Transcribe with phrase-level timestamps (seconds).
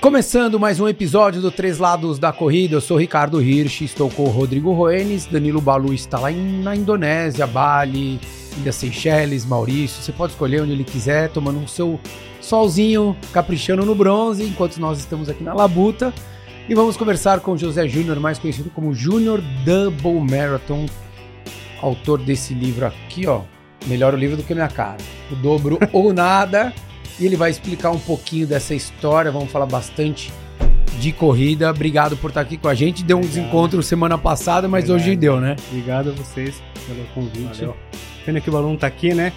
[0.00, 4.22] Começando mais um episódio do Três Lados da Corrida, eu sou Ricardo Hirsch, estou com
[4.22, 8.18] o Rodrigo Roenes, Danilo Balu está lá em, na Indonésia, Bali,
[8.56, 12.00] Ilha Seychelles, Maurício, você pode escolher onde ele quiser, tomando um seu
[12.40, 16.14] solzinho, caprichando no bronze, enquanto nós estamos aqui na Labuta.
[16.66, 20.86] E vamos conversar com José Júnior, mais conhecido como Júnior Double Marathon,
[21.82, 23.42] autor desse livro aqui, ó.
[23.86, 24.96] Melhor o livro do que minha cara.
[25.30, 26.72] O dobro ou nada.
[27.20, 29.30] E ele vai explicar um pouquinho dessa história.
[29.30, 30.32] Vamos falar bastante
[30.98, 31.70] de corrida.
[31.70, 33.04] Obrigado por estar aqui com a gente.
[33.04, 33.42] Deu um Obrigado.
[33.42, 35.08] desencontro semana passada, mas Verdade.
[35.10, 35.56] hoje deu, né?
[35.70, 37.60] Obrigado a vocês pelo convite.
[37.60, 37.76] Valeu.
[38.24, 39.32] Pena que o balão tá aqui, né?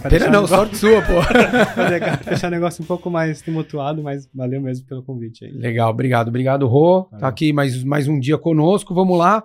[0.00, 1.14] Pra Pena não, negócio- sorte sua, pô.
[2.28, 5.50] deixar- o negócio um pouco mais tumultuado, mas valeu mesmo pelo convite aí.
[5.52, 7.02] Legal, obrigado, obrigado, Rô.
[7.02, 7.28] Tá Valeu.
[7.28, 8.94] aqui mais, mais um dia conosco.
[8.94, 9.42] Vamos lá.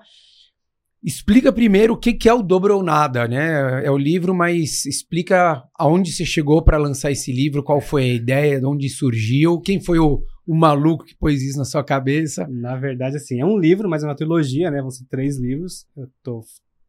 [1.03, 3.85] Explica primeiro o que, que é o Dobro ou Nada, né?
[3.85, 8.13] É o livro, mas explica aonde você chegou para lançar esse livro, qual foi a
[8.13, 12.47] ideia, de onde surgiu, quem foi o, o maluco que pôs isso na sua cabeça.
[12.47, 14.80] Na verdade, assim, é um livro, mas é uma trilogia, né?
[14.80, 15.86] Vão ser três livros.
[15.97, 16.42] Eu tô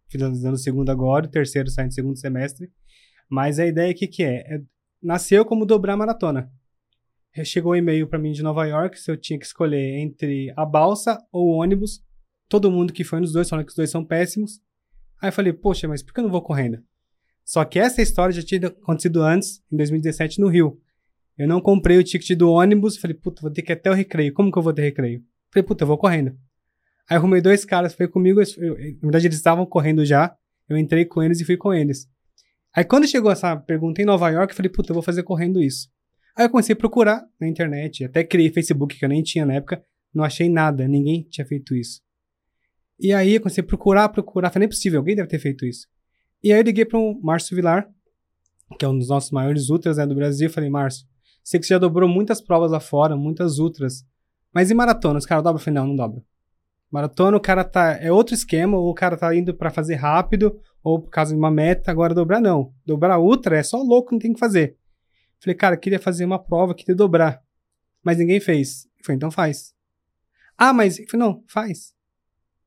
[0.09, 2.71] finalizando o segundo agora, o terceiro sai no segundo semestre.
[3.29, 4.61] Mas a ideia aqui que é, é
[5.03, 6.49] nasceu como dobrar maratona.
[7.43, 10.65] Chegou um e-mail para mim de Nova York se eu tinha que escolher entre a
[10.65, 12.04] balsa ou o ônibus.
[12.49, 14.61] Todo mundo que foi nos dois falando que os dois são péssimos.
[15.21, 16.83] Aí eu falei, poxa, mas por que eu não vou correndo?
[17.45, 20.81] Só que essa história já tinha acontecido antes, em 2017, no Rio.
[21.37, 23.95] Eu não comprei o ticket do ônibus, falei, puta, vou ter que ir até o
[23.95, 24.33] recreio.
[24.33, 25.23] Como que eu vou ter recreio?
[25.53, 26.37] Falei, puta, eu vou correndo.
[27.09, 30.35] Aí arrumei dois caras, foi comigo, eu- na verdade eles estavam correndo já,
[30.69, 32.09] eu entrei com eles e fui com eles.
[32.75, 35.61] Aí quando chegou essa pergunta em Nova York, eu falei, puta, eu vou fazer correndo
[35.63, 35.89] isso.
[36.37, 39.55] Aí eu comecei a procurar na internet, até criei Facebook, que eu nem tinha na
[39.55, 39.85] época,
[40.15, 42.01] não achei nada, ninguém tinha feito isso.
[42.99, 45.67] E aí eu comecei a procurar, procurar, falei, não é possível, alguém deve ter feito
[45.67, 45.87] isso.
[46.43, 47.89] E aí eu liguei para o Márcio Vilar,
[48.79, 51.07] que é um dos nossos maiores ultras né, do Brasil, falei, Márcio,
[51.43, 54.05] sei que você já dobrou muitas provas lá fora, muitas ultras,
[54.55, 55.61] mas e maratona, os caras dobram?
[55.61, 56.23] Eu falei, não, não dobra.
[56.89, 57.99] Maratona, o cara tá.
[58.01, 61.39] É outro esquema, ou o cara tá indo pra fazer rápido, ou por causa de
[61.39, 62.73] uma meta, agora dobrar não.
[62.87, 64.77] Dobrar ultra é só louco, não tem que fazer.
[65.41, 67.43] Falei, cara, queria fazer uma prova, queria dobrar.
[68.01, 68.87] Mas ninguém fez.
[69.05, 69.75] Falei, então faz.
[70.57, 70.97] Ah, mas.
[71.11, 71.93] Falei, não, faz.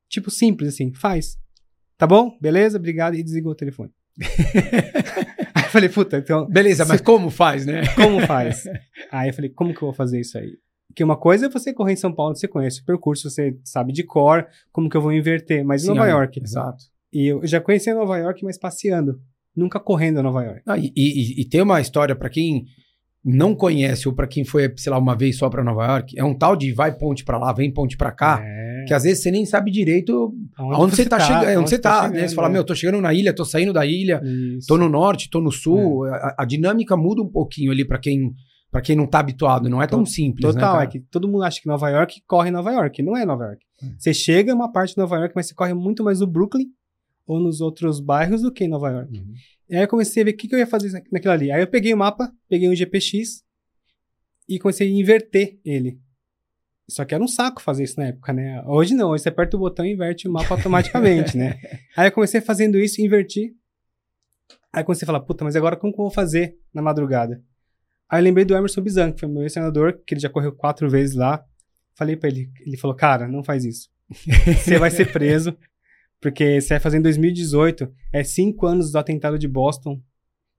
[0.10, 1.38] Tipo, simples assim, faz.
[1.98, 2.38] Tá bom?
[2.42, 3.16] Beleza, obrigado.
[3.16, 3.92] E desligou o telefone.
[5.54, 6.48] Aí eu falei, puta, então.
[6.48, 7.82] Beleza, mas como faz, né?
[7.96, 8.64] Como faz?
[9.12, 10.58] Aí eu falei, como que eu vou fazer isso aí?
[10.88, 13.92] Porque uma coisa é você correr em São Paulo, você conhece o percurso, você sabe
[13.94, 15.64] de cor, como que eu vou inverter.
[15.64, 16.40] Mas em Sim, Nova aí, York.
[16.42, 16.84] Exato.
[17.14, 19.20] E eu já conheci Nova York, mas passeando.
[19.56, 20.62] Nunca correndo a Nova York.
[20.66, 22.66] Ah, e, e- e tem uma história para quem
[23.30, 26.24] não conhece ou para quem foi, sei lá, uma vez só para Nova York, é
[26.24, 28.86] um tal de vai ponte para lá, vem ponte para cá, É.
[28.88, 32.28] que às vezes você nem sabe direito aonde, você tá, chegando, onde você tá, né?
[32.28, 32.52] Você fala, é.
[32.52, 34.68] meu, tô chegando na ilha, tô saindo da ilha, Isso.
[34.68, 36.12] tô no norte, tô no sul, É.
[36.12, 38.32] a, a dinâmica muda um pouquinho ali para quem
[38.70, 40.84] para quem não tá habituado, não é tão simples, né, Total, cara?
[40.84, 43.02] é que todo mundo acha que Nova York corre Nova York.
[43.02, 43.60] Não é Nova York.
[43.82, 43.88] É.
[43.98, 46.66] Você chega em uma parte de Nova York, mas você corre muito mais no Brooklyn
[47.28, 49.20] ou nos outros bairros do que em Nova York.
[49.20, 49.34] Uhum.
[49.70, 51.52] E aí eu comecei a ver o que, que eu ia fazer naquilo ali.
[51.52, 53.44] Aí eu peguei o mapa, peguei um GPX
[54.48, 56.00] e comecei a inverter ele.
[56.90, 58.64] Só que era um saco fazer isso na época, né?
[58.66, 61.60] Hoje não, hoje você aperta o botão e inverte o mapa automaticamente, né?
[61.98, 63.54] Aí eu comecei fazendo isso, inverti.
[64.72, 67.44] Aí comecei a falar, puta, mas agora como que eu vou fazer na madrugada?
[68.10, 70.90] Aí eu lembrei do Emerson Bizan, que foi meu ex-senador, que ele já correu quatro
[70.90, 71.44] vezes lá.
[71.94, 73.90] Falei pra ele, ele falou, cara, não faz isso.
[74.64, 75.58] Você vai ser preso,
[76.20, 80.02] porque você vai fazer em 2018, é cinco anos do atentado de Boston.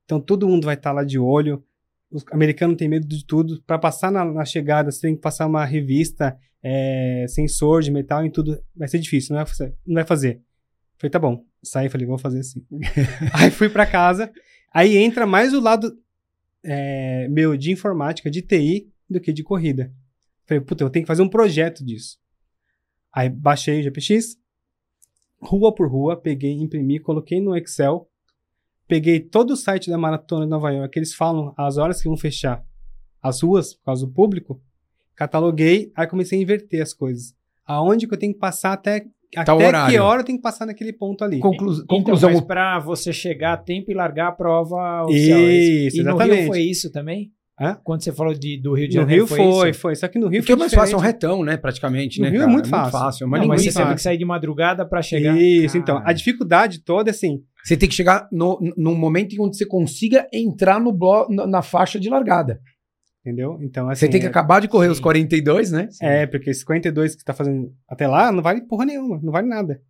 [0.04, 1.64] Então todo mundo vai estar lá de olho.
[2.10, 3.62] Os americanos têm medo de tudo.
[3.66, 8.24] Pra passar na, na chegada, você tem que passar uma revista, é, sensor de metal
[8.24, 8.62] em tudo.
[8.74, 9.74] Vai ser difícil, não vai fazer.
[9.86, 10.40] Não vai fazer.
[10.96, 11.44] Falei, tá bom.
[11.62, 12.64] Saí falei, vou fazer assim.
[13.34, 14.32] aí fui pra casa.
[14.72, 15.92] Aí entra mais o lado
[16.62, 19.92] é, meu de informática, de TI, do que de corrida.
[20.46, 22.18] Falei, puta, eu tenho que fazer um projeto disso.
[23.12, 24.38] Aí baixei o GPX,
[25.40, 28.08] rua por rua, peguei, imprimi, coloquei no Excel,
[28.86, 32.16] peguei todo o site da Maratona de Nova York, eles falam as horas que vão
[32.16, 32.64] fechar
[33.22, 34.60] as ruas, por causa do público,
[35.14, 37.34] cataloguei, aí comecei a inverter as coisas.
[37.66, 39.92] Aonde que eu tenho que passar até, até horário.
[39.92, 41.38] que hora eu tenho que passar naquele ponto ali.
[41.38, 45.38] Conclu- Então, conclusão, mas pra você chegar a tempo e largar a prova oficial.
[45.40, 46.36] Isso, e no exatamente.
[46.38, 47.32] Rio foi isso também?
[47.60, 47.76] Hã?
[47.82, 49.80] Quando você falou de, do Rio de No Janeiro, Rio foi, isso?
[49.80, 52.18] foi, Só que no Rio porque é foi mais fácil, é um retão, né, praticamente,
[52.20, 52.52] No né, Rio é cara?
[52.52, 52.92] muito fácil.
[52.92, 55.36] fácil, é uma Não, mas você teve que sair de madrugada pra chegar.
[55.36, 55.96] Isso, então.
[55.98, 57.42] Cara, A dificuldade toda é assim.
[57.64, 61.46] Você tem que chegar no, num momento em que você consiga entrar no blo na,
[61.46, 62.60] na faixa de largada.
[63.20, 63.58] Entendeu?
[63.60, 64.00] Então, assim.
[64.06, 64.92] Você tem que é- acabar de correr sim.
[64.92, 65.88] os 42, né?
[66.00, 69.32] É, porque esse 52 que você tá fazendo até lá não vale porra nenhuma, não
[69.32, 69.82] vale nada.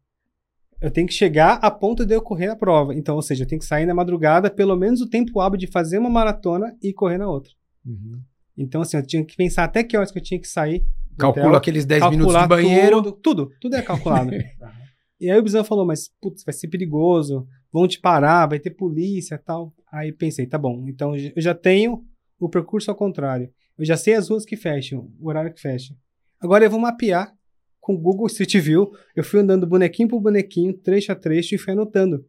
[0.81, 2.95] Eu tenho que chegar a ponto de eu correr a prova.
[2.95, 5.67] Então, ou seja, eu tenho que sair na madrugada, pelo menos o tempo hábil de
[5.67, 7.51] fazer uma maratona e correr na outra.
[7.89, 8.21] Uhum.
[8.57, 10.85] Então, assim, eu tinha que pensar até que horas que eu tinha que sair.
[11.17, 13.03] Calcula aqueles 10 minutos de banheiro.
[13.03, 14.31] Tudo, tudo, tudo é calculado.
[15.21, 18.71] e aí o Bizão falou, mas, putz, vai ser perigoso, vão te parar, vai ter
[18.71, 19.73] polícia e tal.
[19.93, 22.05] Aí pensei, tá bom, então eu já tenho
[22.39, 23.51] o percurso ao contrário.
[23.77, 25.95] Eu já sei as ruas que fecham, o horário que fecha.
[26.41, 27.33] Agora eu vou mapear
[27.81, 28.91] com o Google Street View.
[29.15, 32.25] Eu fui andando bonequinho por bonequinho, trecho a trecho, e fui anotando.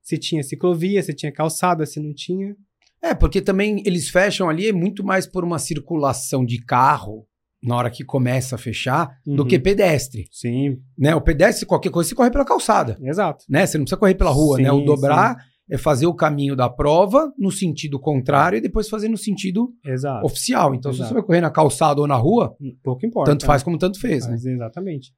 [0.00, 2.56] Se tinha ciclovia, se tinha calçada, se não tinha.
[3.02, 7.26] É, porque também eles fecham ali muito mais por uma circulação de carro
[7.62, 9.48] na hora que começa a fechar do Uhum.
[9.48, 10.28] que pedestre.
[10.30, 11.14] Sim, Né?
[11.14, 12.96] O pedestre, qualquer coisa, você corre pela calçada.
[13.02, 13.44] exato.
[13.48, 13.66] Né?
[13.66, 14.72] Você não precisa correr pela rua, Sim, né?
[14.72, 15.36] O dobrar
[15.70, 20.24] é fazer o caminho da prova no sentido contrário e depois fazer no sentido Exato.
[20.24, 20.74] oficial.
[20.74, 21.08] Então, se Exato.
[21.08, 23.30] você vai correr na calçada ou na rua, Pouco importa.
[23.32, 24.32] tanto faz como tanto fez, né?
[24.32, 25.12] Mas, exatamente.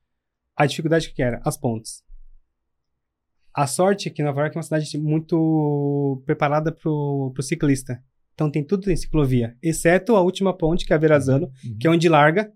[0.57, 1.41] A dificuldade que era?
[1.45, 2.03] As pontes.
[3.55, 8.03] A sorte é que Nova York é uma cidade muito preparada pro, pro ciclista.
[8.35, 11.77] Então tem tudo em ciclovia, exceto a última ponte, que é a Verazano, Uhum.
[11.79, 12.51] que é onde larga.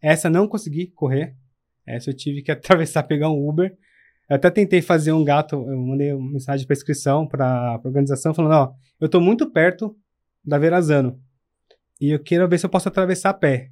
[0.00, 1.34] Essa não consegui correr.
[1.86, 3.74] Essa eu tive que atravessar, pegar um Uber.
[4.30, 8.34] Eu até tentei fazer um gato, eu mandei uma mensagem para inscrição para a organização
[8.34, 9.96] falando, ó, eu tô muito perto
[10.44, 11.18] da Verazano.
[12.00, 13.70] E eu quero ver se eu posso atravessar a pé.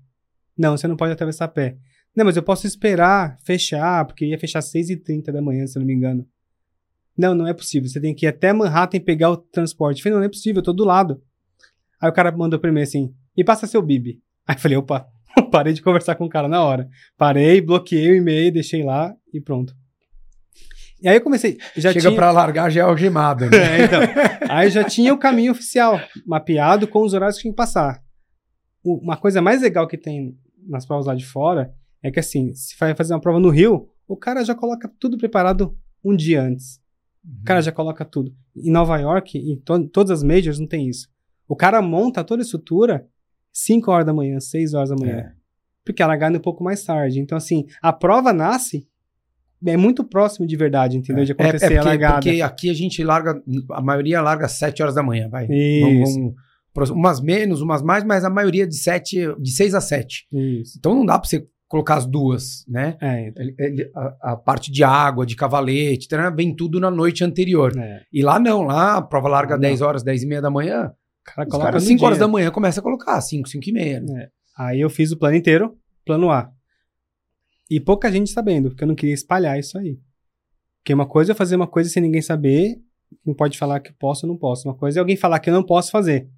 [0.58, 1.76] Não, você não pode atravessar a pé.
[2.16, 5.80] Não, mas eu posso esperar fechar, porque ia fechar às 6h30 da manhã, se eu
[5.80, 6.26] não me engano.
[7.16, 7.88] Não, não é possível.
[7.88, 9.98] Você tem que ir até Manhattan e pegar o transporte.
[9.98, 11.22] Eu falei, não, não é possível, eu tô do lado.
[12.00, 14.18] Aí o cara mandou pra mim assim, e passa seu bib.
[14.46, 15.06] Aí eu falei, opa,
[15.50, 16.88] parei de conversar com o cara na hora.
[17.16, 19.74] Parei, bloqueei o e-mail, deixei lá e pronto.
[21.02, 22.16] E aí eu comecei, já Chega tinha...
[22.16, 23.50] pra largar já é algemado, né?
[23.80, 24.00] É, então.
[24.48, 28.02] Aí já tinha o caminho oficial mapeado com os horários que tinha que passar.
[28.82, 30.36] O- uma coisa mais legal que tem
[30.66, 31.70] nas provas lá de fora
[32.02, 35.18] é que assim, se vai fazer uma prova no Rio, o cara já coloca tudo
[35.18, 36.80] preparado um dia antes.
[37.40, 38.32] O cara já coloca tudo.
[38.56, 41.08] Em Nova York, em to- todas as majors, não tem isso.
[41.48, 43.06] O cara monta toda a estrutura
[43.52, 45.16] 5 horas da manhã, 6 horas da manhã.
[45.18, 45.32] É.
[45.84, 47.20] Porque a largada é um pouco mais tarde.
[47.20, 48.86] Então, assim, a prova nasce
[49.64, 51.24] é muito próximo de verdade, entendeu?
[51.24, 52.14] De É, é acontecer porque, a largada.
[52.22, 55.46] porque aqui a gente larga, a maioria larga às 7 horas da manhã, vai.
[55.50, 55.84] Isso.
[56.14, 56.34] Vamos-
[56.74, 60.26] vamos- umas menos, umas mais, mas a maioria de 7, de 6 a 7.
[60.32, 60.76] Isso.
[60.78, 62.96] Então não dá pra você colocar as duas, né?
[63.00, 63.32] É,
[63.94, 67.76] a, a parte de água, de cavalete, vem tudo na noite anterior.
[67.76, 68.02] é.
[68.12, 69.60] E lá não, lá a prova larga Não.
[69.62, 70.92] 10 horas, 10 e meia da manhã.
[71.22, 73.72] O cara coloca caras no 5 horas da manhã começa a colocar, 5, 5 e
[73.72, 74.00] meia.
[74.00, 74.28] né?
[74.56, 76.50] Aí eu fiz o plano inteiro, plano A.
[77.68, 79.98] E pouca gente sabendo, porque eu não queria espalhar isso aí.
[80.78, 82.80] Porque uma coisa é fazer uma coisa sem ninguém saber,
[83.24, 84.68] não pode falar que posso ou não posso.
[84.68, 86.28] Uma coisa é alguém falar que eu não posso fazer.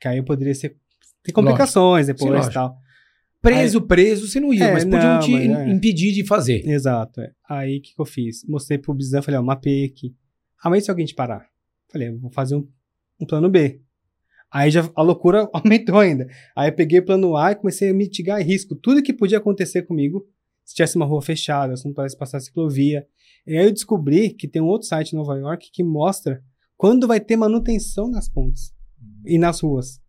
[0.00, 0.76] Que aí eu poderia ser.
[1.22, 2.54] Tem complicações depois Sim, e lógico.
[2.54, 2.76] tal.
[3.44, 5.68] Preso, preso, você não ia, É, mas podiam não, te mas é.
[5.70, 6.66] impedir de fazer.
[6.66, 7.20] Exato.
[7.20, 7.30] é.
[7.48, 8.44] Aí o que, que eu fiz?
[8.48, 10.14] Mostrei pro Bizan, falei, ó, mapeei aqui.
[10.62, 11.46] Ah, mas e se alguém te parar?
[11.90, 12.66] Falei, vou fazer um,
[13.20, 13.80] um plano B.
[14.50, 16.26] Aí já a loucura aumentou ainda.
[16.56, 18.74] Aí eu peguei o plano A e comecei a mitigar risco.
[18.74, 20.26] Tudo que podia acontecer comigo,
[20.64, 23.06] se tivesse uma rua fechada, se não pudesse passar ciclovia.
[23.46, 26.42] E aí eu descobri que tem um outro site em Nova York que mostra
[26.76, 28.72] quando vai ter manutenção nas pontes
[29.26, 30.00] e nas ruas.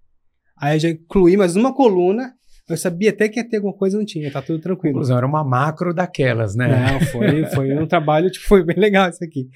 [0.58, 2.34] Aí eu já incluí mais uma coluna.
[2.68, 4.94] Eu sabia até que ia ter alguma coisa, não tinha, tá tudo tranquilo.
[4.94, 6.68] Conclusão, era uma macro daquelas, né?
[6.68, 9.48] Não, foi, foi um trabalho, tipo, foi bem legal isso aqui.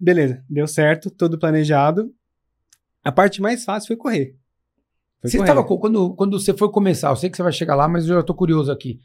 [0.00, 2.12] Beleza, deu certo, tudo planejado.
[3.04, 4.34] A parte mais fácil foi correr.
[5.20, 5.48] Foi Você correr.
[5.48, 8.08] tava com- quando, quando você foi começar, eu sei que você vai chegar lá, mas
[8.08, 9.00] eu já tô curioso aqui.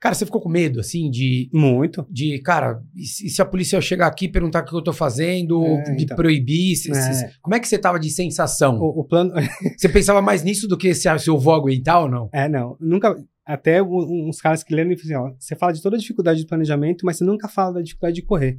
[0.00, 2.06] Cara, você ficou com medo, assim, de, Muito.
[2.10, 4.94] de cara, e se, se a polícia chegar aqui e perguntar o que eu tô
[4.94, 6.16] fazendo, É, de então.
[6.16, 6.74] proibir?
[6.74, 7.32] se- se- É.
[7.42, 8.78] como é que você tava de sensação?
[8.80, 9.32] O, o plano.
[9.78, 12.30] Você pensava mais nisso do que se, se eu vou aguentar ou não?
[12.32, 12.78] É, não.
[12.80, 13.14] Nunca.
[13.44, 15.98] Até um- uns caras que leram e falam assim: ó, você fala de toda a
[15.98, 18.58] dificuldade de planejamento, mas você nunca fala da dificuldade de correr.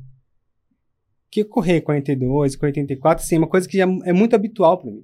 [1.32, 5.04] Que correr 42, 44, assim, é uma coisa que já é muito habitual pra mim.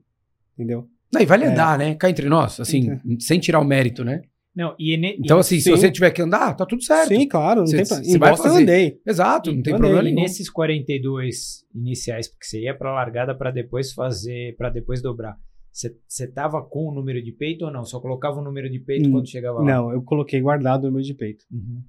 [0.54, 0.88] Entendeu?
[1.12, 1.48] Não, e vale É.
[1.48, 1.96] andar, né?
[1.96, 4.22] Cá entre nós, assim, sem tirar o mérito, né?
[4.58, 5.70] Não, e, ne- Então, e- assim, se sim.
[5.70, 7.10] você tiver que andar, tá tudo certo.
[7.10, 8.16] Sim, claro, não Cê- tem problema.
[8.16, 9.00] Em vai Boston andei.
[9.06, 10.24] Exato, não tem Então, problema ele E nenhum.
[10.24, 15.38] nesses 42 iniciais, porque você ia pra largada pra depois fazer, para depois dobrar.
[15.72, 17.86] Você você tava com o número de peito ou não?
[17.86, 19.64] Só colocava o número de peito Hum, quando chegava lá?
[19.66, 21.46] Não, eu coloquei guardado o número de peito.
[21.52, 21.84] Uhum.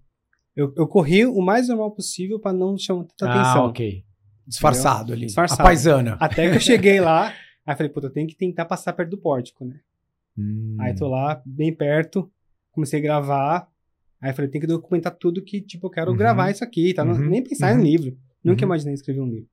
[0.55, 3.65] Eu, eu corri o mais normal possível pra não chamar tanta Ah, atenção.
[3.67, 4.05] ok.
[4.47, 5.27] Disfarçado ali.
[5.27, 5.63] Disfarçado.
[5.63, 6.17] A paisana.
[6.21, 7.33] Até que eu cheguei lá,
[7.67, 9.77] aí falei, puta, eu tenho que tentar passar perto do pórtico, né?
[10.37, 10.77] Hum.
[10.81, 12.31] Aí tô lá, bem perto,
[12.79, 13.69] comecei a gravar.
[14.21, 16.17] Aí falei, tem que documentar tudo que, tipo, eu quero Uhum.
[16.17, 17.05] gravar isso aqui, tá?
[17.05, 17.29] Não- Uhum.
[17.29, 17.81] Nem pensar Uhum.
[17.81, 18.19] em livro.
[18.43, 18.69] Nunca Uhum.
[18.69, 19.49] imaginei escrever um livro.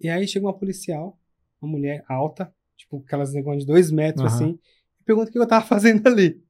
[0.00, 1.18] E aí chega uma policial,
[1.60, 4.58] uma mulher alta, tipo, aquelas negócios de dois metros, assim,
[5.00, 6.42] e pergunta o que eu tava fazendo ali.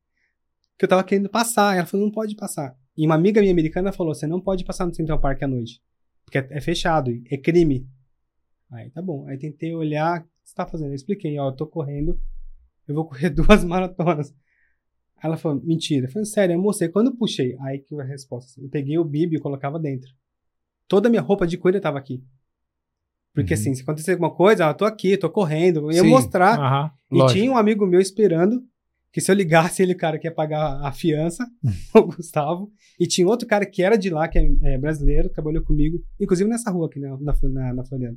[0.78, 1.76] Que eu tava querendo passar.
[1.76, 2.76] Ela falou, não pode passar.
[2.96, 5.80] E uma amiga minha americana falou, você não pode passar no Central Park à noite.
[6.24, 7.86] Porque é, é fechado, é crime.
[8.70, 9.26] Aí, tá bom.
[9.28, 10.90] Aí tentei olhar, o que você tá fazendo?
[10.90, 12.18] Eu expliquei, ó, eu tô correndo
[12.88, 14.34] eu vou correr duas maratonas.
[15.22, 16.06] Ela falou, mentira.
[16.06, 16.88] Eu falei, sério, eu mostrei.
[16.90, 18.60] Quando eu puxei, aí que a resposta.
[18.60, 20.10] Eu peguei o bib e colocava dentro.
[20.88, 22.22] Toda a minha roupa de corrida tava aqui.
[23.34, 23.60] Porque Uhum.
[23.60, 25.80] assim, se acontecer alguma coisa, ah, eu tô aqui, tô correndo.
[25.90, 26.08] Eu ia Sim.
[26.10, 26.58] mostrar.
[26.58, 26.90] Aham.
[27.10, 27.38] E Lógico.
[27.40, 28.62] tinha um amigo meu esperando
[29.12, 31.46] que se eu ligasse ele, cara, que ia pagar a fiança,
[31.94, 32.70] o Gustavo.
[32.98, 36.48] E tinha outro cara que era de lá, que é, é brasileiro, trabalhou comigo, inclusive
[36.48, 38.16] nessa rua aqui, né, na, na, na Floriana.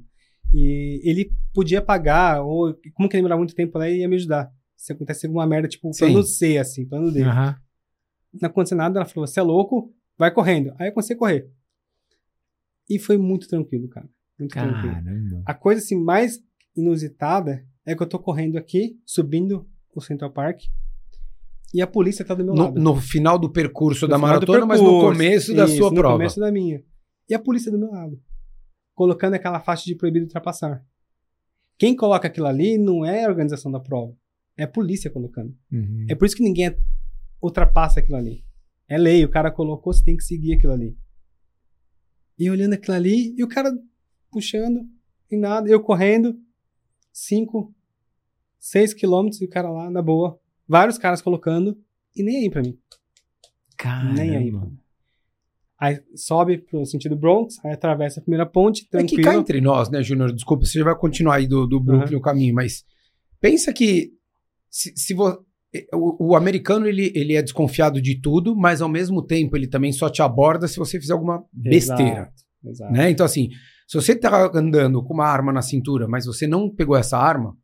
[0.54, 4.16] E ele podia pagar, ou como que ele demorava muito tempo lá, ele ia me
[4.16, 4.50] ajudar.
[4.75, 6.00] Se acontece alguma merda, tipo, Sim.
[6.05, 7.24] plano C, assim, plano D.
[7.24, 7.55] Aham.
[8.41, 10.74] Não aconteceu nada, ela falou, você é louco, vai correndo.
[10.77, 11.50] Aí eu comecei a correr.
[12.89, 14.08] E foi muito tranquilo, cara.
[14.38, 14.94] Muito tranquilo.
[14.94, 15.44] Caramba.
[15.46, 16.39] A coisa assim mais
[16.75, 20.63] inusitada é que eu tô correndo aqui, subindo o Central Park,
[21.74, 22.79] e a polícia tá do meu No, lado.
[22.82, 25.12] no final do percurso No da maratona, mas no percurso.
[25.13, 26.15] começo da Isso, sua no prova.
[26.15, 26.84] começo da minha.
[27.29, 28.22] E a polícia do meu lado.
[28.94, 30.86] Colocando aquela faixa de proibido ultrapassar.
[31.77, 34.13] Quem coloca aquilo ali não é a organização da prova.
[34.58, 35.56] É a polícia colocando.
[35.72, 36.06] Uhum.
[36.10, 36.76] É por isso que ninguém
[37.42, 38.44] ultrapassa aquilo ali.
[38.88, 40.98] É lei, o cara colocou, você tem que seguir aquilo ali.
[42.38, 43.72] E olhando aquilo ali, e o cara
[44.32, 44.86] puxando,
[45.32, 46.38] e nada, eu correndo,
[47.12, 47.74] 5,
[48.60, 50.40] 6 quilômetros, e o cara lá, na boa.
[50.68, 51.78] Vários caras colocando,
[52.16, 52.78] e nem aí pra mim.
[54.16, 54.52] Nem aí.
[54.52, 54.60] Caramba.
[54.60, 54.80] Mano.
[55.78, 59.24] Aí sobe pro sentido Bronx, aí atravessa a primeira ponte, É que tranquilo.
[59.24, 60.32] cá entre nós, né, Júnior?
[60.32, 62.86] Desculpa, você já vai continuar aí do, do Brooklyn o caminho, mas
[63.42, 64.14] pensa que
[64.77, 65.39] se, se vo-
[65.94, 69.94] o, o americano ele, ele é desconfiado de tudo, mas ao mesmo tempo ele também
[69.94, 72.12] só te aborda se você fizer alguma besteira.
[72.12, 72.34] Exato,
[72.65, 72.91] exato.
[72.94, 73.10] né?
[73.10, 73.50] Então, assim,
[73.88, 77.55] se você tá andando com uma arma na cintura, mas você não pegou essa arma,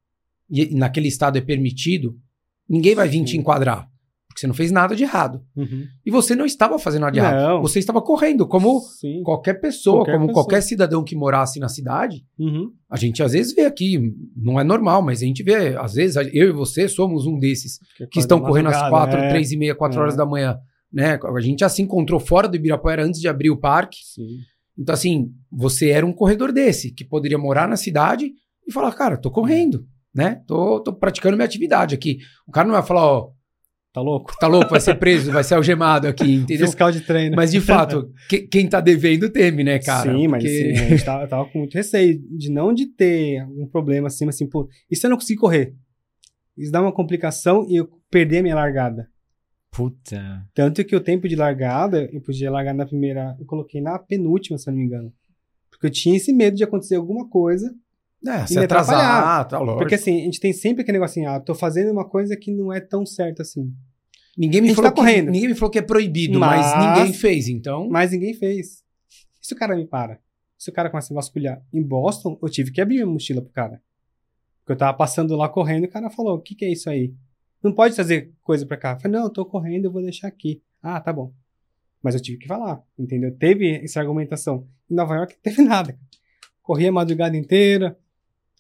[0.50, 2.18] e naquele estado é permitido,
[2.70, 3.90] ninguém vai vir te enquadrar.
[4.32, 5.42] Porque você não fez nada de errado.
[5.56, 5.86] Uhum.
[6.06, 7.42] E você não estava fazendo nada de errado.
[7.56, 7.62] Não.
[7.62, 9.22] Você estava correndo, como Sim.
[9.24, 10.44] qualquer pessoa, Qualquer como pessoa.
[10.46, 12.26] qualquer cidadão que morasse na cidade.
[12.40, 12.72] Uhum.
[12.90, 14.00] A gente às vezes vê aqui,
[14.36, 17.78] não é normal, mas a gente vê, às vezes, eu e você somos um desses
[18.12, 19.30] que estão correndo às quatro, é.
[19.30, 20.02] três e meia, quatro É.
[20.02, 20.58] horas da manhã.
[20.92, 21.20] Né?
[21.24, 23.98] A gente já se encontrou fora do Ibirapuera antes de abrir o parque.
[24.14, 24.38] Sim.
[24.78, 28.32] Então, assim, você era um corredor desse, que poderia morar na cidade
[28.68, 29.86] e falar, cara, tô correndo,
[30.16, 30.42] né?
[30.48, 32.18] Tô, tô praticando minha atividade aqui.
[32.48, 33.30] O cara não vai falar, ó,
[33.94, 34.32] Tá louco?
[34.40, 36.66] tá louco, vai ser preso, vai ser algemado aqui, entendeu?
[36.68, 37.36] Fiscal de treino.
[37.36, 40.12] Mas, de fato, que- quem tá devendo teme, né, cara?
[40.14, 43.40] Sim, mas Porque- assim, a gente tava, tava com muito receio de não de ter
[43.40, 45.76] algum problema assim, mas assim, pô, e se eu não conseguir correr?
[46.58, 49.10] Isso dá uma complicação e eu perder a minha largada.
[49.72, 50.46] Puta.
[50.54, 54.58] Tanto que o tempo de largada, eu podia largar na primeira, eu coloquei na penúltima,
[54.58, 55.14] se eu não me engano.
[55.70, 57.74] Porque eu tinha esse medo de acontecer alguma coisa.
[58.26, 59.80] É, se atrasar, tá lógico.
[59.80, 62.52] Porque assim, a gente tem sempre aquele negócio assim, ah, tô fazendo uma coisa que
[62.52, 63.74] não é tão certa assim.
[64.38, 65.32] ninguém me falou tá que, correndo.
[65.32, 67.90] ninguém me falou que é proibido, mas, Mas- ninguém fez, então.
[67.90, 68.84] Mas ninguém fez.
[69.42, 70.20] E se o cara me para?
[70.58, 73.52] Se o cara começa a vasculhar em Boston, eu tive que abrir minha mochila pro
[73.52, 73.82] cara.
[74.60, 76.88] Porque eu tava passando lá correndo e o cara falou: o que, que é isso
[76.88, 77.14] aí?
[77.64, 78.92] Não pode trazer coisa pra cá.
[78.94, 80.62] Eu falei, não, eu tô correndo, eu vou deixar aqui.
[80.82, 81.34] Ah, tá bom.
[82.02, 83.36] Mas eu tive que falar, entendeu?
[83.36, 84.68] Teve essa argumentação.
[84.90, 85.98] Em Nova York não teve nada.
[86.62, 87.98] Corri a madrugada inteira,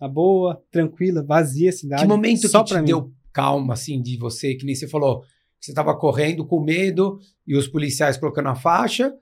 [0.01, 2.01] tá boa, tranquila, vazia a cidade.
[2.01, 2.86] Que momento só que te mim.
[2.86, 5.22] deu calma, assim, de você, que nem você falou,
[5.60, 9.13] que você tava correndo com medo e os policiais colocando a faixa,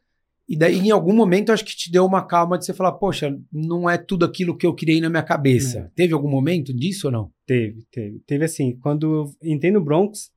[0.47, 3.37] e daí em algum momento acho que te deu uma calma de você falar, poxa,
[3.51, 5.79] não é tudo aquilo que eu criei na minha cabeça.
[5.79, 5.91] É.
[5.93, 7.31] Teve algum momento disso ou não?
[7.45, 8.19] Teve, teve.
[8.25, 10.31] Teve assim, quando eu entrei no Bronx,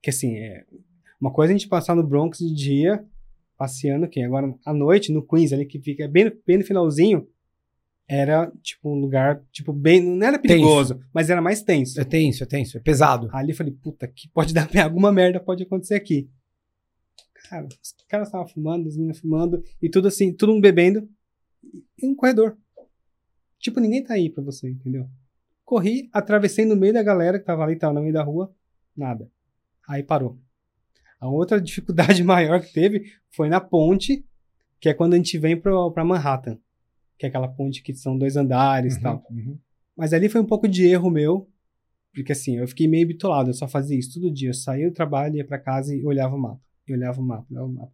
[0.00, 0.64] que assim, é
[1.20, 3.04] uma coisa a gente passar no Bronx de dia,
[3.58, 7.26] passeando, que agora à noite, no Queens, ali que fica bem, bem no finalzinho,
[8.06, 12.00] era tipo um lugar, tipo, bem, não era perigoso, mas era mais tenso.
[12.00, 13.28] É tenso, é tenso, é pesado.
[13.32, 16.30] Ali eu falei, puta, que pode dar alguma merda, pode acontecer aqui.
[17.48, 21.08] Cara, os caras estavam fumando, as meninas fumando, e tudo assim, todo mundo bebendo,
[22.00, 22.56] e um corredor.
[23.58, 25.08] Tipo, ninguém tá aí pra você, entendeu?
[25.64, 28.54] Corri, atravessei no meio da galera que tava ali, tava no meio da rua,
[28.94, 29.30] nada.
[29.88, 30.38] Aí parou.
[31.18, 34.24] A outra dificuldade maior que teve foi na ponte,
[34.78, 36.58] que é quando a gente vem pro, pra Manhattan.
[37.24, 39.24] Que é aquela ponte que são dois andares e tal.
[39.30, 39.58] Uhum.
[39.96, 41.48] Mas ali foi um pouco de erro meu,
[42.14, 44.50] porque assim, eu fiquei meio bitolado, eu só fazia isso todo dia.
[44.50, 46.60] Eu saía do trabalho, ia pra casa e olhava o mapa.
[46.86, 47.92] E olhava o mapa, olhava o mapa.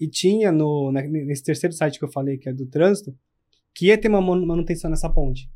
[0.00, 3.16] E tinha no, na- nesse terceiro site que eu falei, que é do trânsito,
[3.72, 5.48] que ia ter uma manu- manutenção nessa ponte.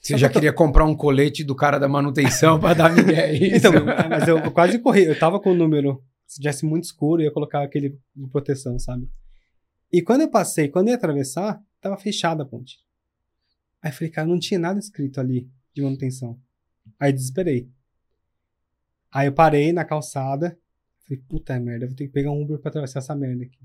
[0.00, 3.36] Você já queria comprar um colete do cara da manutenção pra dar migué, é?
[3.56, 3.72] Então,
[4.08, 7.26] mas eu, eu quase corri, eu tava com o número, se tivesse muito escuro, eu
[7.26, 9.08] ia colocar aquele de proteção, sabe?
[9.92, 12.78] E quando eu passei, quando eu ia atravessar, tava fechada a ponte.
[13.80, 16.38] Aí falei, cara, não tinha nada escrito ali de manutenção.
[16.98, 17.70] Aí desesperei.
[19.10, 20.58] Aí eu parei na calçada,
[21.04, 23.60] falei, puta merda, vou ter que pegar um Uber pra atravessar essa merda aqui.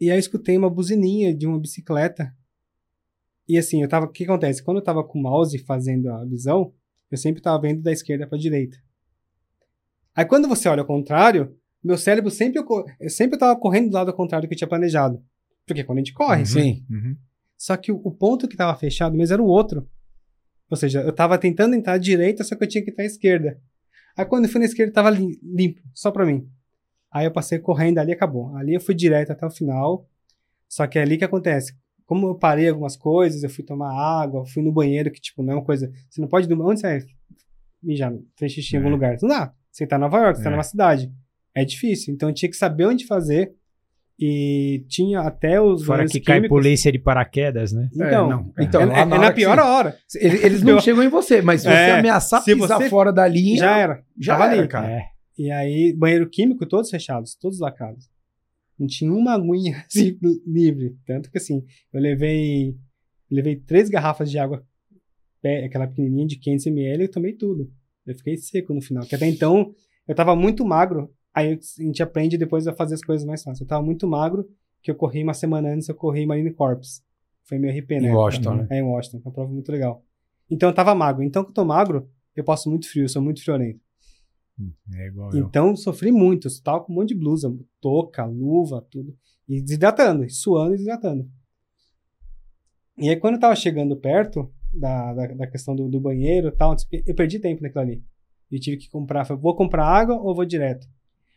[0.00, 2.34] E aí eu escutei uma buzininha de uma bicicleta.
[3.48, 4.62] E assim, eu tava, o que acontece?
[4.62, 6.72] Quando eu tava com o mouse fazendo a visão,
[7.10, 8.78] Eu sempre tava vendo da esquerda pra direita.
[10.14, 12.60] Aí quando você olha ao contrário, meu cérebro sempre,
[13.08, 15.22] sempre tava correndo do lado contrário do que eu tinha planejado.
[15.66, 16.44] Porque quando a gente corre.
[16.46, 16.84] Sim.
[16.90, 17.16] Uhum.
[17.56, 19.88] Só que o, o ponto que tava fechado mesmo era o outro.
[20.70, 23.06] Ou seja, eu tava tentando entrar à direita, só que eu tinha que entrar à
[23.06, 23.58] esquerda.
[24.16, 26.48] Aí quando eu fui na esquerda, tava lim- limpo, só pra mim.
[27.10, 28.54] Aí eu passei correndo ali e acabou.
[28.56, 30.06] Ali eu fui direto até o final.
[30.68, 31.74] Só que é ali que acontece.
[32.04, 35.52] Como eu parei algumas coisas, eu fui tomar água, fui no banheiro, que tipo, não
[35.52, 35.90] é uma coisa.
[36.08, 36.52] Você não pode.
[36.52, 37.06] Onde você vai
[37.82, 38.12] mijar?
[38.36, 38.92] Fez xixi em algum É.
[38.92, 39.16] lugar?
[39.22, 39.52] Não dá.
[39.70, 40.52] Você tá em Nova York, você tá É.
[40.52, 41.12] numa cidade.
[41.60, 42.14] É difícil.
[42.14, 43.52] Então eu tinha que saber onde fazer.
[44.20, 45.84] E tinha até os.
[45.84, 46.56] Fora que cai químicos.
[46.56, 47.88] polícia de paraquedas, né?
[47.94, 48.52] Então, É, não.
[48.58, 49.98] é, Então, é- lá é na hora pior você- hora.
[50.16, 53.12] Eles, eles não chegam em você, mas se você É, ameaçar se pisar você- fora
[53.12, 54.02] da linha, Já era.
[54.20, 54.68] já Tava era, ali.
[54.68, 54.90] cara.
[54.90, 55.02] É.
[55.38, 58.10] E aí, banheiro químico, todos fechados, todos lacrados.
[58.76, 60.96] Não tinha uma aguinha assim, livre.
[61.06, 61.62] Tanto que assim,
[61.92, 62.74] eu levei.
[63.30, 64.64] Levei três garrafas de água,
[65.64, 67.70] aquela pequenininha de 500ml, e eu tomei tudo.
[68.04, 69.02] Eu fiquei seco no final.
[69.04, 69.72] Porque até então,
[70.08, 71.08] eu tava muito magro.
[71.38, 73.60] Aí a gente aprende depois a fazer as coisas mais fáceis.
[73.60, 74.48] Eu tava muito magro,
[74.82, 77.00] que eu corri uma semana antes, eu corri Marine Corps.
[77.44, 78.08] Foi meu RP, né?
[78.08, 78.66] Em Washington, né?
[78.70, 79.20] É, em Washington.
[79.20, 80.04] Foi uma prova muito legal.
[80.50, 81.22] Então eu tava magro.
[81.22, 83.80] Então que eu tô magro, eu passo muito frio, eu sou muito friorento.
[84.96, 85.46] É igual eu.
[85.46, 86.48] Então, sofri muito.
[86.48, 89.16] Eu tava com um monte de blusa, touca, luva, tudo.
[89.48, 91.30] E desidratando, suando e desidratando.
[92.98, 96.52] E aí, quando eu tava chegando perto da, da, da questão do, do banheiro e
[96.52, 96.74] tal,
[97.06, 98.04] eu perdi tempo naquilo ali.
[98.50, 99.24] E tive que comprar.
[99.24, 100.88] Falei, vou comprar água ou vou direto?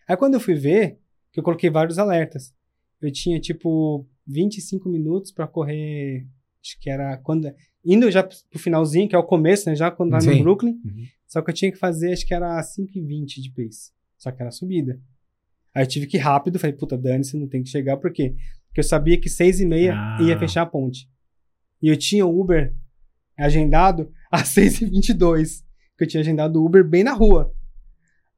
[0.08, 0.98] Aí, quando eu fui ver,
[1.32, 2.54] que eu coloquei vários alertas.
[3.02, 6.28] Eu tinha, tipo, 25 minutos pra correr.
[6.64, 7.52] Acho que era quando.
[7.84, 9.76] Indo já pro finalzinho, que é o começo, né?
[9.76, 10.38] Já quando Sim.
[10.38, 10.74] no Brooklyn.
[10.86, 11.06] Uhum.
[11.28, 13.92] Só que eu tinha que fazer, acho que era 5,20 de pace.
[14.18, 15.00] Só que era subida.
[15.74, 18.36] Aí eu tive que ir rápido, falei, puta, dane-se, não tem que chegar, por quê?
[18.68, 20.18] Porque eu sabia que 6 e meia Ah.
[20.22, 21.10] ia fechar a ponte.
[21.82, 22.76] E eu tinha o Uber
[23.38, 25.64] agendado às 6 e 22
[25.98, 27.54] que eu tinha agendado o Uber bem na rua.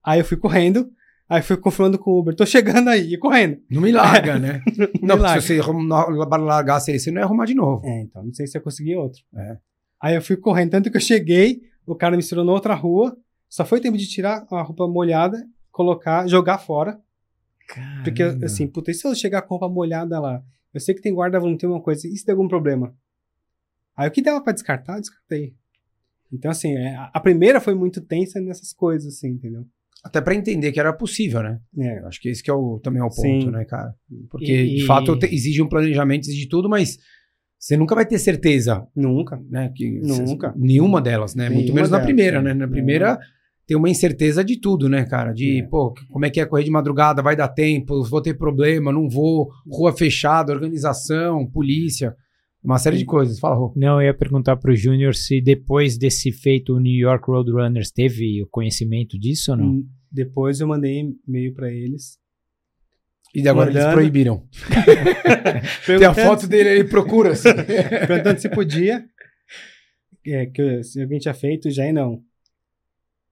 [0.03, 0.89] Aí eu fui correndo,
[1.29, 3.61] aí fui confirmando com o Uber, tô chegando aí, e correndo.
[3.69, 4.61] Não me larga, né?
[5.01, 5.41] Não, larga.
[5.41, 5.61] se você
[6.37, 7.85] largasse ele, você não ia arrumar de novo.
[7.85, 9.21] É, então, não sei se eu consegui outro.
[9.35, 9.57] É.
[10.01, 13.15] Aí eu fui correndo, tanto que eu cheguei, o cara me misturou na outra rua,
[13.49, 16.99] só foi tempo de tirar a roupa molhada, colocar, jogar fora,
[18.03, 18.45] porque Caramba.
[18.45, 20.43] assim, puta, e se eu chegar com a roupa molhada lá?
[20.73, 22.93] Eu sei que tem guarda tem uma coisa, e se der algum problema?
[23.95, 25.55] Aí o que dava pra descartar, eu descartei.
[26.31, 29.65] Então, assim, é, a- a primeira foi muito tensa nessas coisas, assim, entendeu?
[30.03, 31.59] Até pra entender que era possível, né?
[31.79, 33.51] É, acho que esse que é o, também é o ponto, Sim.
[33.51, 33.93] né, cara?
[34.29, 36.97] Porque, E- de fato, exige um planejamento, exige tudo, mas
[37.57, 39.41] você nunca vai ter certeza, nunca.
[39.49, 39.71] né?
[39.73, 40.53] Que, Nunca.
[40.57, 41.45] Nenhuma delas, né?
[41.45, 42.53] Muito Nenhuma menos na delas, primeira, né?
[42.53, 42.65] né?
[42.65, 43.17] Na primeira
[43.65, 45.31] tem uma incerteza de tudo, né, cara?
[45.31, 45.63] De, É.
[45.63, 47.21] pô, como é que é correr de madrugada?
[47.21, 48.03] Vai dar tempo?
[48.03, 48.91] Vou ter problema?
[48.91, 49.49] Não vou?
[49.65, 52.13] Rua fechada, organização, polícia,
[52.63, 53.39] uma série de coisas.
[53.39, 53.73] Fala, Rô.
[53.75, 58.41] Não, eu ia perguntar pro Júnior se depois desse feito o New York Roadrunners teve
[58.41, 59.65] o conhecimento disso ou não?
[59.65, 62.17] Hum, Depois eu mandei e-mail pra eles.
[63.35, 64.47] E agora eles proibiram.
[65.85, 67.31] Tem a foto dele, ele procura.
[67.31, 67.49] assim.
[68.07, 69.03] perguntando se podia.
[70.25, 72.23] É, que eu- se alguém tinha feito, já e não.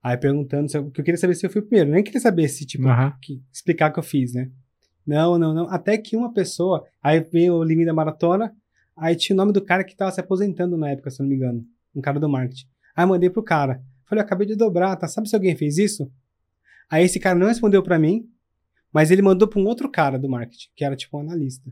[0.03, 1.91] Aí perguntando, se eu, que eu queria saber se eu fui o primeiro.
[1.91, 3.13] Nem queria saber se, tipo, Aham.
[3.21, 4.49] que- explicar o que eu fiz, né?
[5.05, 5.69] Não, não, não.
[5.69, 6.83] Até que uma pessoa.
[7.01, 8.51] Aí veio o limite da maratona.
[9.01, 11.29] Aí tinha o nome do cara que tava se aposentando na época, se eu não
[11.31, 11.65] me engano.
[11.95, 12.67] Um cara do marketing.
[12.95, 13.81] Aí eu mandei pro cara.
[14.07, 15.07] Falei, eu acabei de dobrar, tá?
[15.07, 16.11] Sabe se alguém fez isso?
[16.89, 18.25] Aí esse cara não respondeu pra mim,
[18.93, 21.71] mas ele mandou pra um outro cara do marketing, que era tipo um analista.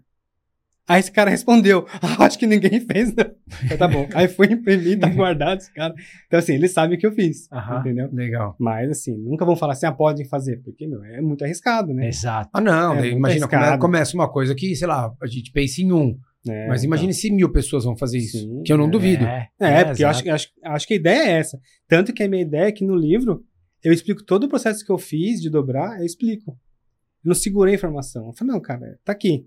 [0.87, 3.25] Aí esse cara respondeu, ah, acho que ninguém fez, não.
[3.69, 4.07] Eu, tá bom.
[4.15, 5.93] Aí foi imprimir, tá guardado esse cara.
[6.25, 7.81] Então assim, ele sabe o que eu fiz, Aham.
[7.81, 8.09] entendeu?
[8.11, 8.55] Legal.
[8.57, 12.07] Mas assim, nunca vão falar assim, ah, podem fazer, porque, meu, é muito arriscado, né?
[12.07, 12.49] Exato.
[12.53, 13.81] Ah, não, É daí muito imagina, come- arriscado.
[13.81, 16.17] começa uma coisa que, sei lá, a gente pensa em um.
[16.51, 18.37] É, mas imagine se mil pessoas vão fazer isso.
[18.39, 18.89] Sim, que eu não é.
[18.89, 19.25] duvido.
[19.25, 21.59] É, É, porque eu acho, acho, acho que a ideia é essa.
[21.87, 23.43] Tanto que a minha ideia é que no livro
[23.83, 26.51] eu explico todo o processo que eu fiz de dobrar, eu explico.
[27.23, 28.27] Eu não segurei a informação.
[28.27, 29.45] Eu falei, não, cara, tá aqui.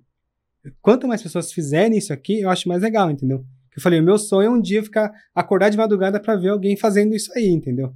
[0.80, 3.44] Quanto mais pessoas fizerem isso aqui, eu acho mais legal, entendeu?
[3.74, 6.76] Eu falei, o meu sonho é um dia ficar acordar de madrugada pra ver alguém
[6.76, 7.92] fazendo isso aí, entendeu?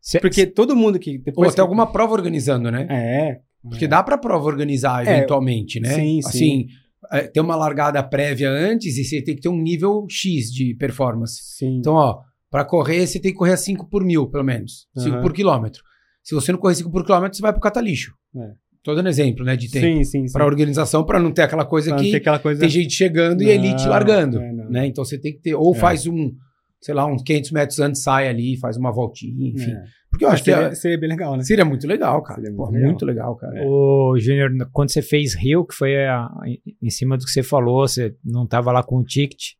[0.00, 2.86] Cê- Porque todo mundo que Ou depois até que- alguma prova organizando, né?
[2.88, 3.40] É.
[3.60, 5.92] Porque dá pra prova organizar É, eventualmente, né?
[5.94, 6.66] sim, assim, sim.
[7.12, 10.74] É, ter uma largada prévia antes e você tem que ter um nível X de
[10.74, 11.40] performance.
[11.56, 11.78] Sim.
[11.78, 14.86] Então, ó, pra correr, você tem que correr a 5 por mil, pelo menos.
[14.96, 15.22] 5 Aham.
[15.22, 15.82] por quilômetro.
[16.22, 18.12] Se você não correr 5 por quilômetro, você vai pro catalixo.
[18.36, 18.52] É.
[18.82, 19.84] Tô dando exemplo, né, de tempo.
[19.86, 20.32] sim, sim, sim.
[20.32, 22.60] Pra organização, pra não ter aquela coisa Pra que aquela coisa.
[22.60, 24.86] tem gente chegando e Não, elite largando, é, né?
[24.86, 25.78] Então você tem que ter, ou É.
[25.78, 26.30] faz um,
[26.80, 29.72] sei lá, uns 500 metros antes, sai ali, faz uma voltinha, enfim.
[29.72, 29.82] É.
[30.10, 31.42] Porque eu acho que seria, é- seria bem legal, né?
[31.42, 32.40] seria muito legal, cara.
[32.40, 32.88] Seria Pô, muito legal.
[32.90, 33.66] muito legal, cara.
[33.66, 36.28] Ô, Júnior, quando você fez Rio, que foi a-
[36.82, 39.52] em cima do que você falou, você não estava lá com o ticket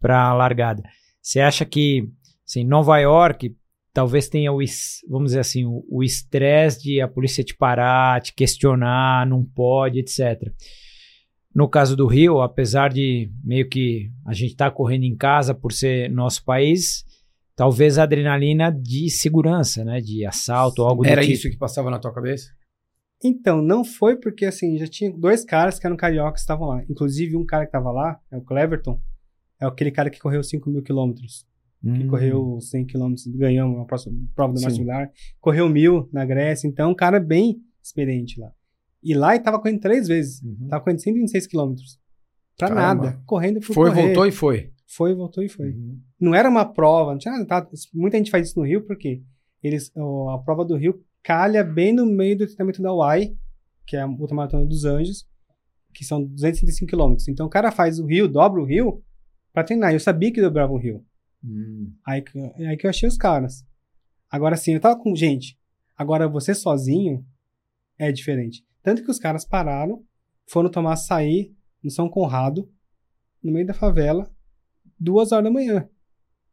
[0.00, 0.82] para a largada.
[1.20, 2.08] Você acha que,
[2.48, 3.56] assim, Nova York,
[3.92, 4.58] talvez tenha o,
[5.08, 9.98] vamos dizer assim, o o estresse de a polícia te parar, te questionar, não pode,
[10.00, 10.40] etc.
[11.54, 15.72] No caso do Rio, apesar de meio que a gente tá correndo em casa por
[15.72, 17.04] ser nosso país,
[17.54, 21.34] talvez a adrenalina de segurança, né, de assalto, algo do Era tipo.
[21.34, 22.50] isso que passava na tua cabeça?
[23.24, 26.82] Então, não foi porque, assim, já tinha dois caras que eram carioca que estavam lá.
[26.90, 29.00] Inclusive, um cara que estava lá, é o Cleverton,
[29.60, 31.46] é aquele cara que correu 5 mil quilômetros.
[31.82, 32.08] Que Hum.
[32.08, 35.10] correu 100 quilômetros, ganhou uma próxima prova do Vilar.
[35.40, 36.66] Correu mil na Grécia.
[36.68, 38.52] Então, um cara bem experiente lá.
[39.02, 40.40] E lá ele tava correndo três vezes.
[40.42, 40.68] Uhum.
[40.68, 41.98] Tava correndo 126 quilômetros.
[42.56, 43.04] Pra Caramba.
[43.06, 43.22] nada.
[43.26, 44.02] Correndo por Foi, correr.
[44.06, 44.72] voltou e foi.
[44.86, 45.70] Foi, voltou e foi.
[45.70, 46.00] Uhum.
[46.20, 47.46] Não era uma prova, não tinha nada.
[47.46, 47.68] tá?
[47.94, 49.22] Muita gente faz isso no Rio porque
[49.62, 53.34] eles, ó, a prova do Rio calha bem no meio do treinamento da UAI,
[53.86, 55.26] que é a ultramaratona dos Anjos,
[55.94, 57.26] que são 235 quilômetros.
[57.28, 59.02] Então o cara faz o Rio, dobra o Rio
[59.52, 59.92] pra treinar.
[59.92, 61.04] Eu sabia que dobrava o Rio.
[61.44, 61.92] Hum.
[62.06, 62.22] Aí,
[62.68, 63.64] aí que eu achei os caras.
[64.30, 65.58] Agora sim, eu tava com gente.
[65.96, 67.24] Agora você sozinho
[67.98, 68.64] é diferente.
[68.82, 70.02] Tanto que os caras pararam,
[70.46, 72.68] foram tomar açaí no São Conrado,
[73.42, 74.30] no meio da favela,
[74.98, 75.88] duas horas da manhã.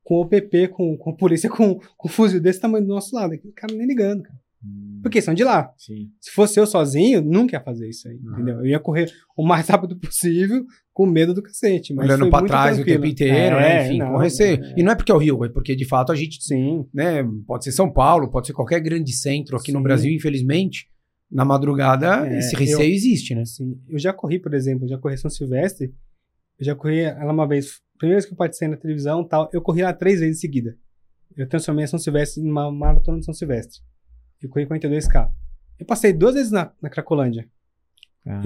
[0.03, 3.15] Com o OPP, com, com a polícia, com, com um fuzil desse tamanho do nosso
[3.15, 3.33] lado.
[3.35, 4.39] O cara nem ligando, cara.
[4.65, 4.99] Hum.
[5.03, 5.71] Porque são de lá.
[5.77, 6.09] Sim.
[6.19, 8.33] Se fosse eu sozinho, nunca ia fazer isso aí, Uhum.
[8.33, 8.55] entendeu?
[8.59, 11.93] Eu ia correr o mais rápido possível, com medo do cacete.
[11.93, 13.01] Mas Olhando pra trás o tranquilo.
[13.03, 13.83] tempo inteiro, né?
[13.83, 14.73] É, Enfim, não, correr ser- é.
[14.77, 16.85] E não é porque é o Rio, é porque de fato a gente, Sim.
[16.93, 17.23] né?
[17.45, 19.83] Pode ser São Paulo, pode ser qualquer grande centro aqui no Sim.
[19.83, 20.89] Brasil, infelizmente.
[21.31, 23.41] Na madrugada, É, esse receio existe, né?
[23.41, 25.93] Assim, eu já corri, por exemplo, eu já corri São Silvestre,
[26.57, 29.61] eu já corri ela uma vez, primeira vez que eu participei na televisão tal, eu
[29.61, 30.75] corri ela três vezes em seguida.
[31.37, 33.79] Eu transformei a São Silvestre em uma maratona de São Silvestre.
[34.41, 35.31] Eu corri 42K.
[35.79, 37.47] Eu passei duas vezes na, na Cracolândia.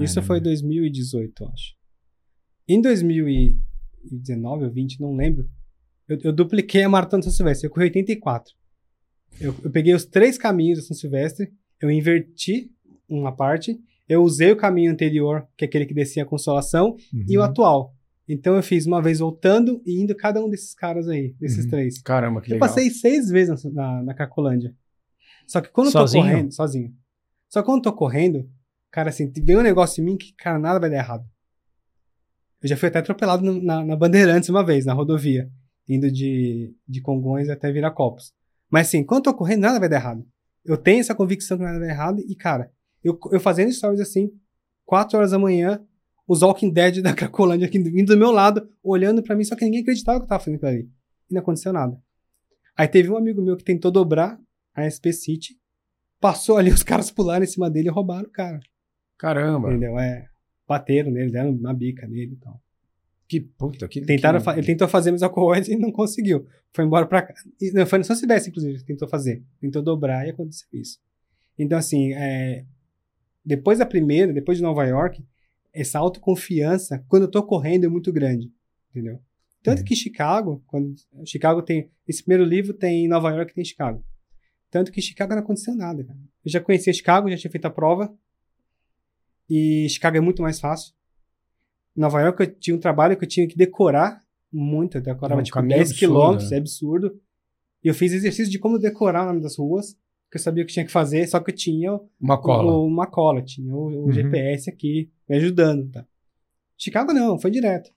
[0.02, 1.74] Isso foi em 2018, eu acho.
[2.68, 5.48] Em 2019 ou 20, não lembro,
[6.08, 7.66] eu, eu dupliquei a maratona de São Silvestre.
[7.66, 8.54] Eu corri 84.
[9.40, 12.70] Eu, eu peguei os três caminhos da São Silvestre, eu inverti
[13.08, 16.96] uma parte, eu usei o caminho anterior, que é aquele que descia a Consolação,
[17.28, 17.46] e o Uhum.
[17.46, 17.94] atual.
[18.28, 21.70] Então eu fiz uma vez voltando e indo cada um desses caras aí, desses Uhum.
[21.70, 22.00] três.
[22.02, 22.68] Caramba, que Eu legal.
[22.68, 24.74] passei seis vezes na, na, Cracolândia.
[25.46, 26.22] Só que quando Sozinho?
[26.22, 26.94] eu tô correndo, sozinho.
[27.50, 28.48] Só que quando eu tô correndo,
[28.90, 31.24] cara, assim, vem um negócio em mim que, cara, nada vai dar errado.
[32.62, 35.50] Eu já fui até atropelado no- na, na Bandeirantes uma vez, na rodovia,
[35.88, 38.32] indo de, de Congonhas até Viracopos.
[38.70, 40.26] Mas assim, quando eu tô correndo, nada vai dar errado.
[40.64, 42.70] Eu tenho essa convicção que nada vai dar errado e, cara,
[43.04, 44.32] eu, eu fazendo stories assim,
[44.86, 45.84] 4 horas da manhã,
[46.26, 49.64] os Walking Dead da Cracolândia aqui vindo do meu lado, olhando pra mim, só que
[49.64, 50.90] ninguém acreditava que eu tava fazendo aquilo ali.
[51.30, 52.00] E não aconteceu nada.
[52.76, 54.40] Aí teve um amigo meu que tentou dobrar
[54.74, 55.56] a SP City,
[56.20, 58.58] passou ali, os caras pularam em cima dele e roubaram o cara.
[59.18, 59.70] Caramba.
[59.70, 59.98] Entendeu?
[59.98, 60.26] É.
[60.66, 62.60] Bateram nele, deram uma bica nele e tal.
[63.28, 64.00] Que puta, que.
[64.00, 64.50] Tentaram que...
[64.50, 66.46] Ele tentou fazer a mesma coisa e não conseguiu.
[66.72, 67.34] Foi embora pra cá.
[67.72, 69.42] Não, foi no São Silvestre, inclusive, que tentou fazer.
[69.60, 70.98] Tentou dobrar e aconteceu isso.
[71.58, 72.64] Então, assim, é,
[73.44, 75.24] depois da primeira, depois de Nova York,
[75.72, 78.52] essa autoconfiança, quando eu tô correndo, é muito grande.
[78.90, 79.20] Entendeu?
[79.62, 79.84] Tanto Uhum.
[79.84, 80.94] que Chicago, quando
[81.26, 81.90] Chicago tem.
[82.06, 84.04] Esse primeiro livro tem em Nova York e tem em Chicago.
[84.70, 86.18] Tanto que Chicago não aconteceu nada, cara.
[86.44, 88.14] Eu já conhecia Chicago, já tinha feito a prova.
[89.48, 90.92] E Chicago é muito mais fácil.
[91.96, 94.98] Nova York eu tinha um trabalho que eu tinha que decorar muito.
[94.98, 96.56] Eu decorava É um tipo caminho 10 absurdo, quilômetros, né?
[96.56, 97.20] é absurdo.
[97.82, 99.96] E eu fiz exercício de como decorar o nome das ruas,
[100.34, 102.72] que eu sabia o que tinha que fazer, só que eu tinha Uma cola.
[102.72, 104.12] o- uma cola, tinha o, o Uhum.
[104.12, 106.04] GPS aqui me ajudando, tá?
[106.76, 107.90] Chicago não, foi direto.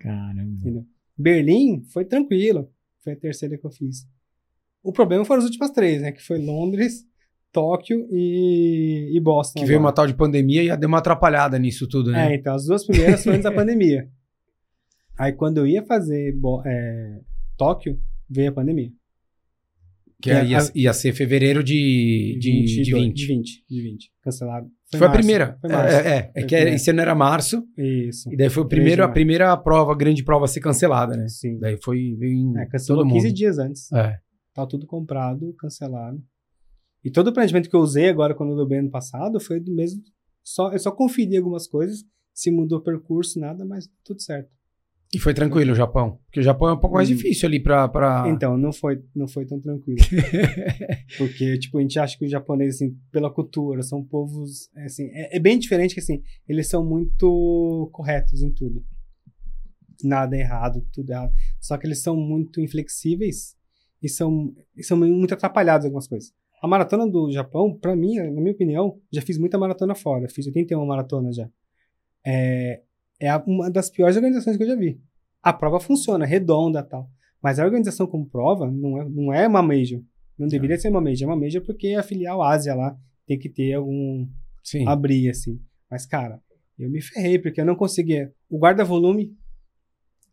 [0.00, 0.86] Caramba.
[1.18, 2.70] Berlim foi tranquilo,
[3.04, 4.06] foi a terceira que eu fiz.
[4.82, 6.10] O problema foram as últimas três, né?
[6.12, 7.04] Que foi Londres,
[7.52, 9.60] Tóquio e, e Boston.
[9.60, 12.32] Que veio uma tal de pandemia e deu uma atrapalhada nisso tudo, né?
[12.32, 14.08] É, então as duas primeiras foram antes da pandemia.
[15.18, 17.20] Aí quando eu ia fazer é,
[17.58, 18.90] Tóquio, veio a pandemia.
[20.22, 23.14] Que é, ia, a- ia ser fevereiro de, de, de 22, 20.
[23.14, 24.12] De 20, de 20.
[24.22, 24.66] Cancelado.
[24.90, 25.58] Foi, a março, primeira.
[25.60, 25.96] Foi março.
[25.96, 26.70] É, é, é Foi que primeiro.
[26.76, 28.32] esse ano era março, Isso.
[28.32, 31.26] e daí foi o de primeiro, a primeira prova, grande prova a ser cancelada, né?
[31.28, 31.58] Sim.
[31.58, 33.36] Daí foi veio em É, cancelou todo 15 mundo.
[33.36, 33.90] dias antes.
[33.92, 34.18] É.
[34.54, 36.22] Tá tudo comprado, cancelado.
[37.04, 39.74] E todo o planejamento que eu usei agora quando eu dobrei ano passado foi do
[39.74, 40.02] mesmo.
[40.44, 42.04] Só, eu só conferi algumas coisas,
[42.34, 44.50] se mudou o percurso, nada, mas tudo certo.
[45.14, 46.18] E foi tranquilo o Japão.
[46.24, 47.14] Porque o Japão é um pouco mais Hum.
[47.14, 47.86] difícil ali pra.
[47.86, 48.24] pra...
[48.28, 49.98] Então, não foi, não foi tão tranquilo.
[51.18, 55.10] Porque, tipo, a gente acha que os japoneses, assim, pela cultura, são povos, é, assim,
[55.12, 58.82] é, é bem diferente que, assim, eles são muito corretos em tudo.
[60.02, 61.32] Nada é errado, tudo é errado.
[61.60, 63.54] Só que eles são muito inflexíveis
[64.02, 66.32] e são, e são muito atrapalhados em algumas coisas.
[66.62, 70.28] A maratona do Japão, pra mim, na minha opinião, já fiz muita maratona fora.
[70.28, 71.48] Fiz 81 maratona já.
[72.26, 72.80] É,
[73.22, 75.00] é uma das piores organizações que eu já vi.
[75.40, 77.08] A prova funciona, redonda e tal.
[77.40, 80.00] Mas a organização como prova não é, não é uma major.
[80.38, 81.22] Não deveria ser uma major.
[81.22, 84.26] É uma major porque a filial Ásia lá tem que ter algum
[84.62, 84.86] Sim.
[84.88, 85.60] abrir, assim.
[85.90, 86.40] Mas, cara,
[86.78, 88.32] eu me ferrei, porque eu não conseguia.
[88.50, 89.32] O guarda-volume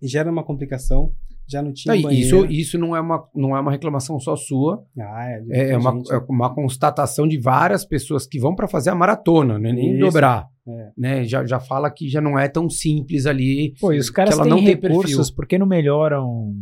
[0.01, 1.13] gera uma complicação.
[1.47, 4.85] Já não tinha Não, isso, isso não, é uma, não é uma reclamação só sua,
[4.99, 8.91] Ah, é, é, é uma, é uma constatação de várias pessoas que vão para fazer
[8.91, 9.99] a maratona, não é nem Isso.
[9.99, 10.47] dobrar.
[10.77, 10.91] É.
[10.97, 11.23] Né?
[11.25, 13.73] Já, já fala que já não é tão simples ali.
[13.79, 16.53] Pô, e os caras ela têm não tem recursos, por que não melhoram,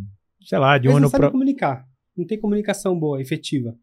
[0.41, 1.31] sei lá, de um não ano pro...
[1.31, 1.85] comunicar.
[2.15, 3.75] Não tem comunicação boa, efetiva.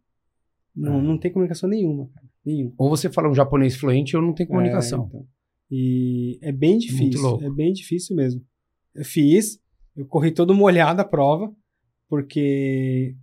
[0.75, 1.03] Não, É.
[1.03, 2.27] não tem comunicação nenhuma, cara.
[2.45, 2.75] Nenhuma.
[2.77, 5.05] Ou você fala um japonês fluente ou não tem comunicação.
[5.05, 5.27] É, então.
[5.71, 7.23] E é bem Muito difícil.
[7.23, 7.45] louco.
[7.45, 8.43] É bem difícil mesmo.
[8.95, 9.59] Eu fiz,
[9.97, 11.53] eu corri todo molhado a prova,
[12.09, 13.17] porque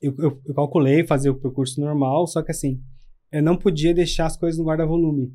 [0.00, 2.80] eu, eu, eu calculei fazer o percurso normal, só que assim,
[3.32, 5.32] eu não podia deixar as coisas no guarda-volume.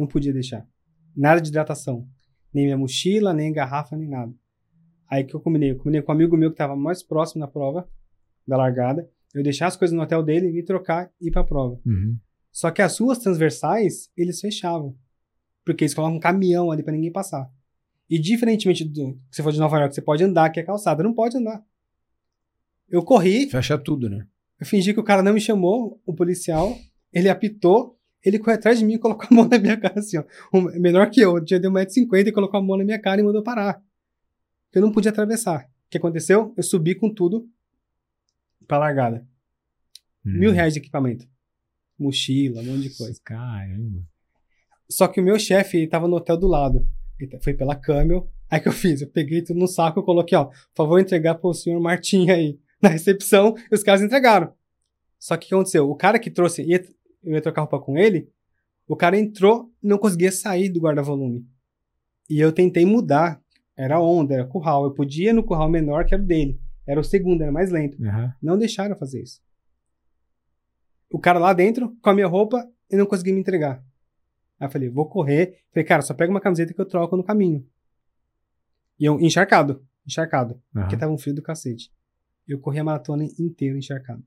[0.00, 0.66] Não podia deixar.
[1.14, 2.08] Nada de hidratação.
[2.54, 4.32] Nem minha mochila, nem garrafa, nem nada.
[5.06, 5.72] Aí que eu combinei?
[5.72, 7.86] Eu combinei com um amigo meu que estava mais próximo da prova,
[8.48, 9.06] da largada.
[9.34, 11.78] Eu deixar as coisas no hotel dele, me trocar e ir pra prova.
[11.84, 12.16] Uhum.
[12.50, 14.96] Só que as ruas transversais, eles fechavam.
[15.66, 17.52] Porque eles colocam um caminhão ali pra ninguém passar.
[18.08, 21.02] E diferentemente do que você for de Nova York, você pode andar, que é calçada.
[21.02, 21.62] Não pode andar.
[22.88, 24.26] Eu corri, Fecha tudo, né?
[24.58, 26.74] eu fingi que o cara não me chamou, o policial,
[27.12, 30.18] ele apitou, ele correu atrás de mim e colocou a mão na minha cara, assim,
[30.18, 30.24] ó.
[30.52, 33.24] Um- menor que eu, tinha de 1,50m e colocou a mão na minha cara e
[33.24, 33.82] mandou parar.
[34.72, 35.64] Eu não podia atravessar.
[35.64, 36.54] O que aconteceu?
[36.56, 37.48] Eu subi com tudo
[38.66, 39.26] pra largada.
[40.24, 40.32] Uhum.
[40.32, 41.26] Mil reais de equipamento.
[41.98, 43.20] Mochila, um monte de coisa.
[43.24, 44.02] Caramba.
[44.88, 46.86] Só que o meu chefe, ele tava no hotel do lado.
[47.18, 48.30] Ele foi pela Camel.
[48.48, 49.00] Aí que eu fiz?
[49.02, 52.58] Eu peguei tudo no saco e coloquei, ó, por favor, entregar pro senhor Martim aí.
[52.82, 54.54] Na recepção, e os caras entregaram.
[55.18, 55.90] Só que o que aconteceu?
[55.90, 56.82] O cara que trouxe, ia,
[57.22, 58.30] eu ia trocar roupa com ele,
[58.86, 61.46] o cara entrou e não conseguia sair do guarda-volume.
[62.28, 63.40] E eu tentei mudar.
[63.76, 64.84] Era onda, era curral.
[64.84, 66.60] Eu podia ir no curral menor, que era o dele.
[66.86, 67.96] Era o segundo, era mais lento.
[68.04, 68.34] Aham.
[68.42, 69.40] Não deixaram fazer isso.
[71.10, 73.82] O cara lá dentro, com a minha roupa, e não conseguia me entregar.
[74.58, 75.60] Aí eu falei, vou correr.
[75.72, 77.66] Falei, cara, só pega uma camiseta que eu troco no caminho.
[78.98, 80.60] E eu, encharcado, encharcado.
[80.74, 80.84] aham.
[80.84, 81.90] Porque tava um frio do cacete.
[82.46, 84.22] Eu corri a maratona inteira encharcado.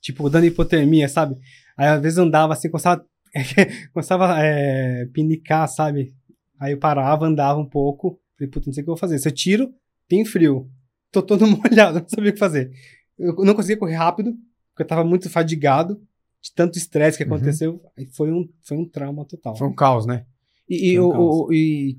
[0.00, 1.36] Tipo, dando hipotermia, sabe?
[1.76, 3.04] Aí às vezes andava assim, começava,
[3.92, 6.14] começava a é, pinicar, sabe?
[6.60, 8.18] Aí eu parava, andava um pouco.
[8.36, 9.18] Falei, puta, não sei o que eu vou fazer.
[9.18, 9.72] Se eu tiro,
[10.08, 10.68] tem frio.
[11.10, 12.70] Tô todo molhado, não sabia o que fazer.
[13.18, 14.32] Eu não conseguia correr rápido,
[14.70, 16.00] porque eu tava muito fadigado
[16.40, 17.34] de tanto estresse que Uhum.
[17.34, 17.82] aconteceu.
[17.96, 19.56] Aí foi um, foi um trauma total.
[19.56, 20.24] Foi um caos, né?
[20.68, 21.48] E, e, um o- caos.
[21.56, 21.98] e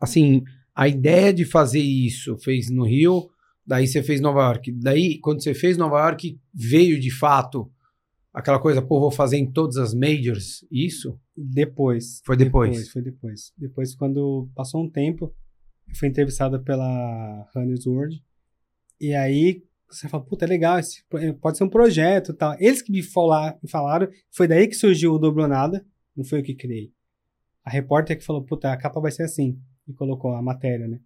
[0.00, 0.42] assim,
[0.74, 3.28] a ideia de fazer isso fez no Rio,
[3.68, 4.72] daí você fez Nova York.
[4.72, 7.70] Daí, quando você fez Nova York, veio de fato
[8.32, 11.18] aquela coisa, pô, vou fazer em todas as majors, isso?
[11.36, 12.20] Depois.
[12.24, 12.88] Foi depois.
[12.88, 13.52] Foi depois.
[13.56, 15.34] Depois, quando passou um tempo,
[15.88, 18.22] eu fui entrevistado pela Runners World.
[19.00, 22.54] E aí, você fala, puta, é legal, esse pro- pode ser um projeto e tal.
[22.58, 25.84] Eles que me, falar, me falaram, foi daí que surgiu o Dobronada,
[26.16, 26.92] não foi eu que criei.
[27.64, 29.58] A repórter que falou, puta, a capa vai ser assim.
[29.86, 31.00] E colocou a matéria, né?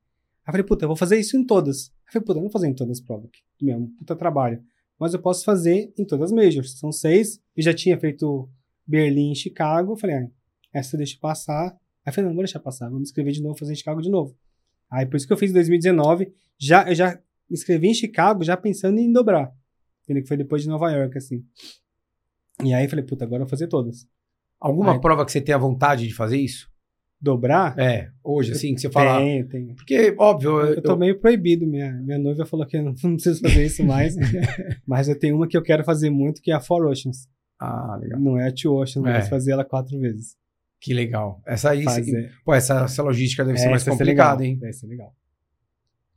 [0.44, 1.88] Aí eu falei, puta, eu vou fazer isso em todas.
[2.06, 3.30] Eu falei, puta, eu não vou fazer em todas as provas.
[3.56, 4.62] Que mesmo, puta trabalho.
[4.98, 6.78] Mas eu posso fazer em todas as majors.
[6.78, 7.40] São seis.
[7.56, 8.48] Eu já tinha feito
[8.86, 9.92] Berlim e Chicago.
[9.92, 10.28] Eu falei, ah,
[10.72, 11.68] essa eu deixo passar.
[11.70, 12.88] Aí eu falei, não, não vou deixar passar.
[12.88, 14.36] Vou me inscrever de novo, fazer em Chicago de novo.
[14.90, 16.32] Aí por isso que eu fiz em 2019.
[16.58, 17.14] Já, eu já
[17.48, 19.52] me inscrevi em Chicago, já pensando em dobrar.
[20.02, 20.22] Entendeu?
[20.22, 21.44] Que foi depois de Nova York, assim.
[22.62, 24.06] E aí eu falei, puta, agora eu vou fazer todas.
[24.60, 25.00] Alguma Ai.
[25.00, 26.71] prova que você tenha vontade de fazer isso?
[27.22, 27.78] Dobrar?
[27.78, 29.18] É, hoje, assim, que você fala.
[29.20, 29.74] Tem, tem.
[29.76, 31.64] Porque, óbvio, eu, Eu tô meio proibido.
[31.64, 34.16] Minha, minha noiva falou que eu não, não preciso fazer isso mais.
[34.84, 37.28] mas eu tenho uma que eu quero fazer muito, que é a Four Oceans.
[37.60, 38.18] Ah, legal.
[38.18, 39.12] Não é a Two Oceans, É.
[39.12, 40.36] mas fazer ela quatro vezes.
[40.80, 41.40] Que legal.
[41.46, 42.32] Essa aí, Fazer.
[42.44, 44.52] pô, essa, essa logística deve ser É, mais ser complicada, legal.
[44.54, 44.58] hein?
[44.60, 45.14] Vai ser legal.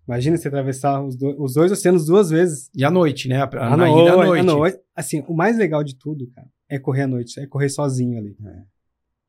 [0.07, 2.69] Imagina você atravessar os, do- os dois oceanos duas vezes.
[2.75, 3.37] E à noite, né?
[3.41, 4.79] A, À na noite, à noite.
[4.95, 7.39] Assim, o mais legal de tudo, cara, é correr à noite.
[7.39, 8.35] É correr sozinho ali.
[8.43, 8.61] É.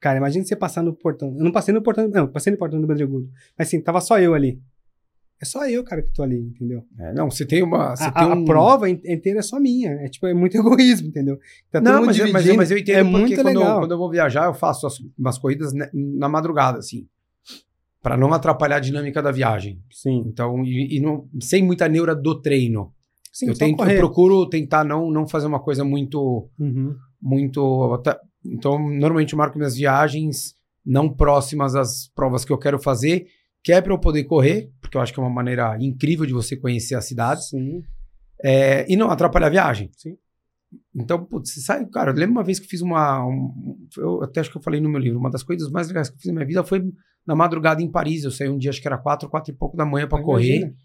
[0.06, 1.34] Cara, imagina você passar no portão.
[1.36, 2.08] Eu não passei no portão.
[2.08, 3.28] Não, passei no portão do Badregudo.
[3.58, 4.60] Mas assim, tava só eu ali.
[5.42, 6.84] É só eu, cara, que tô ali, entendeu?
[6.96, 7.96] É, não, você tem uma.
[7.96, 8.44] Você A, tem a- a um...
[8.44, 9.90] prova in- inteira é só minha.
[9.94, 11.40] É tipo, é muito egoísmo, entendeu?
[11.72, 13.80] Tá Não, mas, eu- mas, eu- mas eu entendo é porque muito quando, eu, legal.
[13.80, 17.08] quando eu vou viajar, eu faço as- umas corridas ne- na madrugada, assim.
[18.00, 19.82] Pra não atrapalhar a dinâmica da viagem.
[19.90, 20.22] Sim.
[20.28, 22.92] Então, e, e não, sem muita neura do treino.
[23.32, 26.48] Sim, eu, tento, eu procuro tentar não, não fazer uma coisa muito.
[26.60, 26.94] Uhum.
[27.20, 28.18] muito até-
[28.52, 30.54] Então, normalmente eu marco minhas viagens
[30.84, 33.26] não próximas às provas que eu quero fazer,
[33.62, 36.32] que é para eu poder correr, porque eu acho que é uma maneira incrível de
[36.32, 37.82] você conhecer a cidade, Sim.
[38.42, 39.90] é, e não atrapalhar a viagem.
[39.96, 40.16] Sim.
[40.94, 43.24] Então, putz, você sai, cara, eu lembro uma vez que eu fiz uma.
[43.26, 46.08] um- eu até acho que eu falei no meu livro, uma das coisas mais legais
[46.08, 46.82] que eu fiz na minha vida foi
[47.26, 48.24] na madrugada em Paris.
[48.24, 50.56] Eu saí um dia, acho que era quatro, quatro e pouco da manhã para correr.
[50.58, 50.76] Imagina.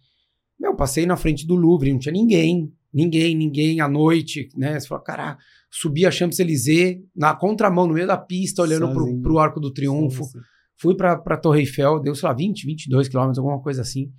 [0.60, 2.72] Meu, passei na frente do Louvre, não tinha ninguém.
[2.94, 4.80] Ninguém, ninguém à noite, né?
[4.80, 9.40] Você fala, caraca, subi a Champs-Élysées na contramão, no meio da pista, olhando pro, pro
[9.40, 10.24] Arco do Triunfo.
[10.26, 10.40] Sim, sim.
[10.78, 14.12] Fui pra, pra Torre Eiffel, deu, sei lá, 20, 22 quilômetros, alguma coisa assim.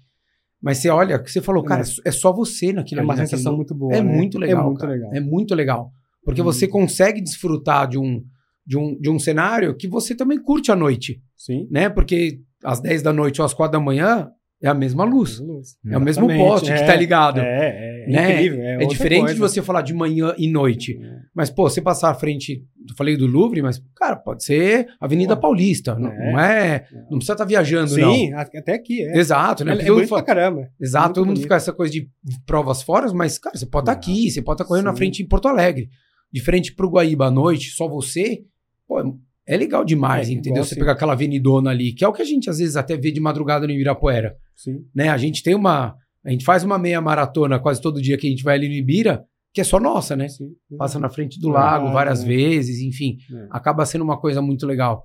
[0.63, 3.23] Mas você olha, você falou, É, cara, mas- é só você naquilo É uma ali,
[3.23, 3.93] naquele sensação muito boa.
[3.95, 4.17] É né?
[4.17, 4.61] muito legal.
[4.63, 4.93] É muito cara.
[4.93, 5.11] legal.
[5.15, 5.93] É muito legal.
[6.25, 6.45] Porque Hum.
[6.45, 8.23] você consegue desfrutar de um,
[8.65, 11.67] de, um, de um cenário que você também curte à noite, Sim.
[11.69, 11.89] né?
[11.91, 14.31] Porque às 10 da noite ou às 4 da manhã
[14.63, 15.39] é a mesma luz.
[15.41, 15.77] Luz.
[15.91, 17.41] É o mesmo poste que é, tá ligado.
[17.41, 18.33] É, é, Né?
[18.35, 18.63] incrível.
[18.63, 19.35] É, É diferente coisa.
[19.35, 20.99] de você falar de manhã e noite.
[21.35, 25.35] Mas, pô, você passar à frente, eu falei do Louvre, mas, cara, pode ser Avenida
[25.35, 25.95] Pô, Paulista.
[25.95, 26.33] Não é.
[26.33, 26.79] não é.
[27.11, 28.15] Precisa estar viajando, não.
[28.15, 29.03] Sim, até aqui.
[29.03, 29.19] É.
[29.19, 29.73] Exato, né?
[29.73, 30.69] É, é bonito mundo pra fala- caramba.
[30.81, 31.43] Exato, todo mundo bonito.
[31.43, 32.09] fica essa coisa de
[32.47, 34.99] provas fora, mas, cara, você pode estar Ah, aqui, você pode estar correndo na sim.
[34.99, 35.89] frente em Porto Alegre.
[36.33, 38.43] De frente pro Guaíba à noite, só você,
[38.89, 39.01] pô,
[39.47, 40.53] é legal demais, É, entendeu?
[40.53, 40.81] igual Você assim.
[40.81, 43.21] pegar aquela avenidona ali, que é o que a gente às vezes até vê de
[43.21, 44.85] madrugada no Ibirapuera, Sim.
[44.95, 45.09] né?
[45.09, 45.97] A gente tem uma.
[46.25, 48.75] A gente faz uma meia maratona quase todo dia que a gente vai ali no
[48.75, 50.29] Ibira, que é só nossa, né?
[50.29, 50.53] sim.
[50.79, 52.27] Passa na frente do Ah, lago várias é.
[52.27, 53.17] vezes, enfim.
[53.35, 53.49] É.
[53.51, 55.05] Acaba sendo uma coisa muito legal.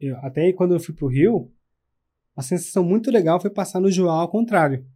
[0.00, 1.50] Eu- até aí, quando eu fui pro Rio,
[2.36, 4.86] a sensação muito legal foi passar no João ao contrário.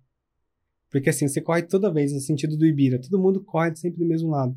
[0.90, 3.00] Porque assim, você corre toda vez no sentido do Ibira.
[3.00, 4.56] Todo mundo corre sempre do mesmo lado.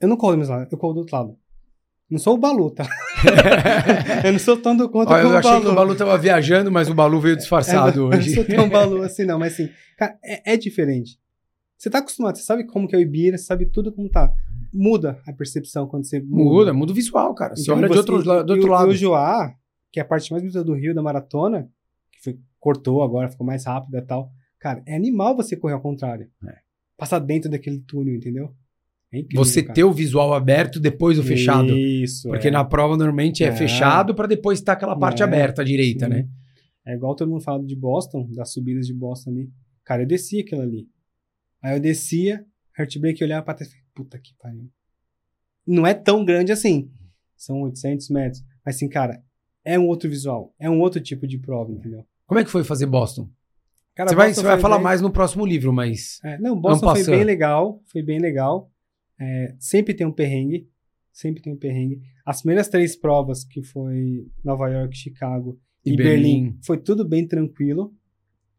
[0.00, 1.38] Eu não corro do mesmo lado, eu corro do outro lado.
[2.10, 2.86] Não sou o Balu, tá?
[4.24, 5.64] eu não sou tão do contra Olha, como eu achei o Balu.
[5.64, 8.30] que o Balu tava viajando, mas o Balu veio disfarçado É, hoje.
[8.30, 9.38] Eu não sou tão Balu assim, não.
[9.38, 11.18] Mas assim, cara, é, é diferente.
[11.76, 14.32] Você tá acostumado, você sabe como que é o Ibira, você sabe tudo como tá.
[14.72, 16.34] Muda a percepção quando você muda.
[16.44, 17.54] Muda, muda o visual, cara.
[17.56, 18.90] Você Então, olha de você- outro, do outro lado.
[18.90, 19.52] E o Joá,
[19.92, 21.68] que é a parte mais bonita do Rio, da maratona,
[22.12, 24.30] que foi- cortou agora, ficou mais rápida e tal.
[24.58, 26.28] Cara, é animal você correr ao contrário.
[26.48, 26.54] É.
[26.96, 28.52] Passar dentro daquele túnel, entendeu?
[29.14, 29.74] É incrível, Você cara.
[29.74, 31.70] ter o visual aberto depois do fechado.
[31.76, 32.28] Isso.
[32.28, 32.50] Porque é.
[32.50, 33.52] na prova normalmente é, É.
[33.56, 36.26] fechado pra depois estar aquela parte É, aberta à direita, né?
[36.86, 39.50] É igual todo mundo fala de Boston, das subidas de Boston ali.
[39.84, 40.88] Cara, eu descia aquilo ali.
[41.62, 42.44] Aí eu descia,
[42.78, 44.68] heartbreak, olhava pra trás e falei, puta que pariu.
[45.66, 46.90] Não é tão grande assim.
[47.36, 48.42] São 800 metros.
[48.64, 49.22] Mas assim, cara,
[49.64, 50.54] é um outro visual.
[50.58, 52.04] É um outro tipo de prova, entendeu?
[52.26, 53.28] Como é que foi fazer Boston?
[53.94, 56.18] Cara, você vai, Boston você vai falar bem- mais no próximo livro, mas.
[56.24, 57.80] É, não, Boston foi bem legal.
[57.86, 58.70] Foi bem legal.
[59.20, 60.68] É, sempre tem um perrengue.
[61.12, 62.00] Sempre tem um perrengue.
[62.26, 66.12] As primeiras três provas, que foi Nova York, Chicago E e, Berlim.
[66.44, 66.58] Berlim.
[66.64, 67.94] foi tudo bem tranquilo.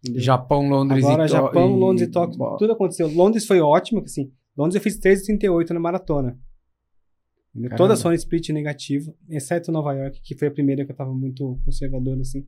[0.01, 0.21] entendeu?
[0.21, 3.07] Japão, Londres Agora, e Tó- Japão, e- Londres e Tóquio, Bo- tudo aconteceu.
[3.09, 6.39] Londres foi ótimo, assim, Londres eu fiz 3,38 na maratona.
[7.53, 7.75] Caramba.
[7.75, 11.59] Todas foram split negativo, exceto Nova York, que foi a primeira que eu tava muito
[11.65, 12.45] conservador, assim.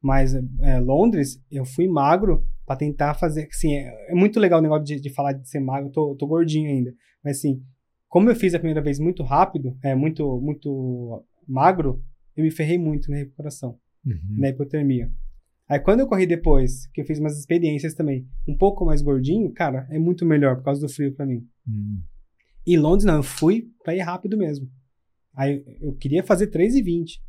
[0.00, 4.62] Mas é, Londres, eu fui magro pra tentar fazer, assim, é, é muito legal o
[4.62, 6.92] negócio de, de falar de ser magro, eu tô, tô gordinho ainda.
[7.24, 7.62] Mas assim,
[8.08, 12.02] como eu fiz a primeira vez muito rápido, é muito, muito magro,
[12.36, 14.18] eu me ferrei muito na recuperação Uhum.
[14.36, 15.12] na hipotermia.
[15.68, 19.52] Aí quando eu corri depois, que eu fiz umas experiências também, um pouco mais gordinho,
[19.52, 21.46] cara, é muito melhor por causa do frio pra mim.
[21.66, 22.02] Uhum.
[22.66, 24.68] E Londres não, eu fui pra ir rápido mesmo.
[25.36, 27.20] Aí eu queria fazer 3,20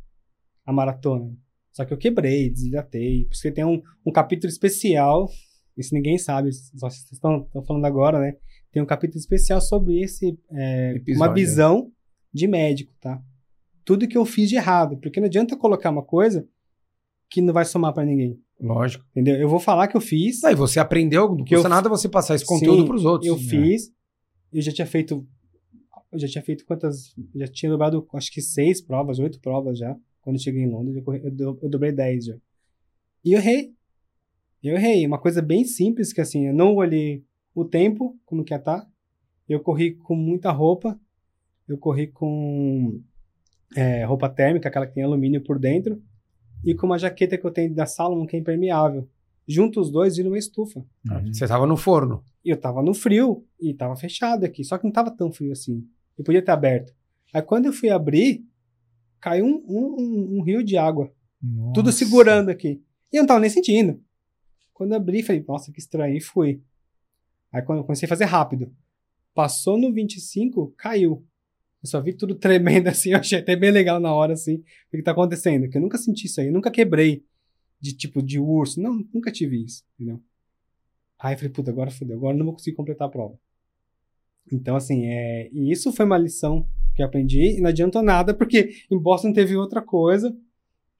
[0.66, 1.32] a maratona.
[1.74, 3.24] Só que eu quebrei, desidratei.
[3.26, 5.28] Por isso que tem um, um capítulo especial,
[5.76, 8.36] isso ninguém sabe, só vocês estão estão falando agora, né?
[8.72, 11.90] Tem um capítulo especial sobre esse, é, uma visão
[12.32, 13.20] de médico, tá?
[13.84, 16.48] Tudo que eu fiz de errado, porque não adianta colocar uma coisa
[17.28, 18.40] que não vai somar pra ninguém.
[18.60, 19.04] Lógico.
[19.10, 19.34] Entendeu?
[19.36, 20.42] Eu vou falar que eu fiz.
[20.44, 23.04] Aí você aprendeu, não Que eu custa f- nada você passar esse conteúdo Sim, pros
[23.04, 23.28] outros.
[23.28, 23.42] Eu né?
[23.42, 23.90] fiz.
[24.52, 25.26] Eu já tinha feito.
[26.12, 27.16] Eu já tinha feito quantas.
[27.34, 29.96] eu Já tinha dobrado, acho que seis provas, oito provas já.
[30.24, 32.34] Quando eu cheguei em Londres, eu, corri- eu do- eu dobrei dez já.
[33.24, 33.72] E eu errei.
[34.62, 35.06] Eu errei.
[35.06, 37.22] Uma coisa bem simples, que assim, eu não olhei
[37.54, 38.86] o tempo, como que ia tá.
[39.48, 40.98] Eu corri com muita roupa.
[41.68, 43.00] Eu corri com
[43.76, 46.02] é, roupa térmica, aquela que tem alumínio por dentro.
[46.64, 49.06] E com uma jaqueta que eu tenho da Salomon, que é impermeável.
[49.46, 50.80] Junto os dois, vira uma estufa.
[51.10, 51.32] Uhum.
[51.32, 52.24] Você tava no forno.
[52.42, 55.52] E eu tava no frio e tava fechado aqui, só que não tava tão frio
[55.52, 55.86] assim.
[56.16, 56.94] Eu podia ter aberto.
[57.32, 58.42] Aí quando eu fui abrir,
[59.24, 61.10] caiu um, um- um- rio de água,
[61.72, 61.96] tudo Nossa.
[61.96, 62.82] segurando aqui.
[63.10, 63.98] E eu não tava nem sentindo.
[64.74, 66.60] Quando eu abri, falei, nossa, que estranho, e fui.
[67.50, 68.70] Aí quando eu comecei a fazer rápido,
[69.32, 71.26] passou no 25, caiu.
[71.82, 74.90] Eu só vi tudo tremendo assim, eu achei até bem legal na hora assim, o
[74.90, 75.70] que que tá acontecendo?
[75.70, 77.24] Que eu nunca senti isso aí, eu nunca quebrei
[77.80, 80.20] de tipo de urso, não, nunca tive isso, entendeu?
[81.18, 83.38] Aí eu falei, puta, agora fodeu, agora eu não vou conseguir completar a prova.
[84.52, 85.48] Então, assim, é...
[85.50, 89.32] e isso foi uma lição que eu aprendi e não adiantou nada, porque em Boston
[89.32, 90.34] teve outra coisa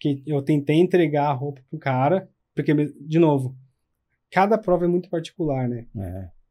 [0.01, 3.57] que eu tentei entregar a roupa pro cara, porque, de novo,
[4.30, 5.86] cada prova é muito particular, né?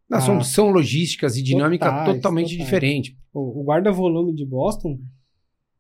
[0.10, 0.44] Não, são, Ah.
[0.44, 2.66] são logísticas e dinâmica Totais, totalmente totais.
[2.66, 3.18] diferente.
[3.34, 5.00] O, o guarda-volume de Boston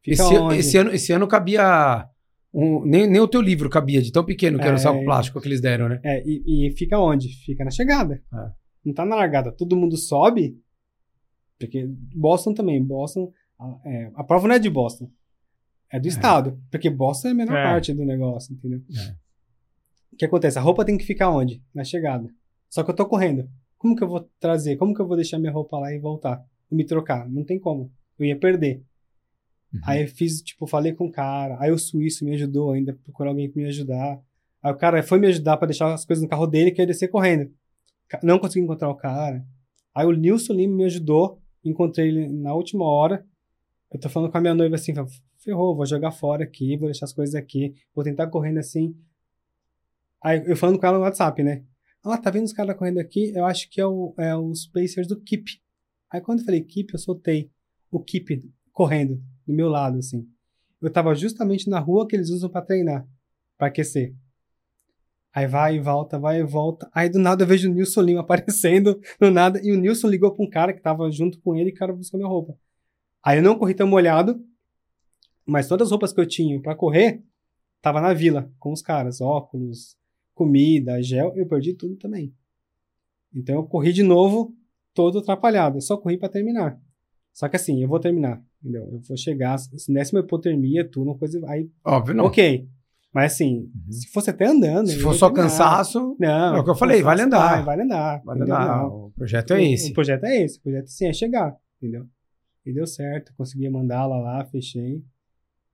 [0.05, 0.21] Esse,
[0.59, 2.07] esse ano, esse ano cabia.
[2.53, 4.79] um- nem, nem o teu livro cabia, de tão pequeno que era o É.
[4.79, 5.99] saco plástico que eles deram, né?
[6.03, 7.29] É, e, e fica onde?
[7.45, 8.21] Fica na chegada.
[8.33, 8.51] É.
[8.85, 10.57] não tá na largada, todo mundo sobe,
[11.57, 13.31] porque Boston também, Boston,
[13.85, 15.09] é, a prova não é de Boston,
[15.91, 17.63] é do estado, porque Boston é a menor É.
[17.63, 18.81] parte do negócio, entendeu?
[18.97, 19.15] É.
[20.11, 20.57] O que acontece?
[20.59, 21.61] A roupa tem que ficar onde?
[21.73, 22.29] Na chegada.
[22.69, 23.49] Só que eu tô correndo.
[23.77, 24.75] Como que eu vou trazer?
[24.77, 26.43] Como que eu vou deixar minha roupa lá e voltar?
[26.71, 27.27] E me trocar?
[27.29, 27.91] Não tem como.
[28.17, 28.83] Eu ia perder.
[29.73, 29.79] Uhum.
[29.83, 31.57] Aí eu fiz, tipo, falei com o cara.
[31.59, 34.21] Aí o suíço me ajudou ainda, procurar alguém pra me ajudar.
[34.61, 36.83] Aí o cara foi me ajudar pra deixar as coisas no carro dele, que eu
[36.83, 37.51] ia descer correndo.
[38.21, 39.43] Não consegui encontrar o cara.
[39.95, 41.41] Aí o Nilson Lima me ajudou.
[41.65, 43.25] Encontrei ele na última hora.
[43.93, 44.91] Eu tô falando com a minha noiva assim,
[45.37, 48.97] ferrou, vou jogar fora aqui, vou deixar as coisas aqui, vou tentar correndo assim.
[50.19, 51.63] Aí eu falando com ela no WhatsApp, né?
[52.03, 53.31] Ah, tá vendo os caras correndo aqui?
[53.35, 55.61] Eu acho que é, o, é os Pacers do Keep.
[56.09, 57.51] Aí quando eu falei Keep, eu soltei
[57.91, 60.27] o Keep correndo do meu lado, assim.
[60.81, 63.07] Eu tava justamente na rua que eles usam pra treinar,
[63.59, 64.15] pra aquecer.
[65.31, 66.89] Aí vai e volta, vai e volta.
[66.93, 70.33] Aí do nada eu vejo o Nilson Lima aparecendo, do nada, e o Nilson ligou
[70.33, 72.57] pra um cara que tava junto com ele e o cara buscou minha roupa.
[73.23, 74.43] Aí eu não corri tão molhado,
[75.45, 77.21] mas todas as roupas que eu tinha pra correr,
[77.81, 79.95] tava na vila, com os caras, óculos,
[80.33, 82.33] comida, gel, eu perdi tudo também.
[83.33, 84.53] Então eu corri de novo,
[84.93, 86.79] todo atrapalhado, eu só corri pra terminar.
[87.33, 88.83] Só que assim, eu vou terminar, entendeu?
[88.91, 92.25] Eu vou chegar, se desse uma hipotermia, tudo, uma coisa, aí, Óbvio, não.
[92.25, 92.67] ok.
[93.11, 94.87] Mas assim, se fosse até andando...
[94.87, 95.49] Se for só terminar.
[95.49, 97.55] cansaço, Não, É o que eu falei, vale andar.
[97.57, 98.21] Vai, vale andar.
[98.23, 98.55] vai entendeu?
[98.55, 98.77] dar.
[98.83, 99.05] Não.
[99.05, 99.91] O projeto é O- esse.
[99.91, 100.57] O projeto é esse.
[100.57, 102.07] O projeto sim é chegar, entendeu?
[102.65, 105.03] E deu certo, consegui mandá-la lá, fechei.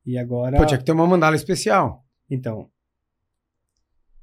[0.06, 0.58] E agora.
[0.58, 2.06] Pô, tinha que ter uma mandala especial.
[2.30, 2.70] Então.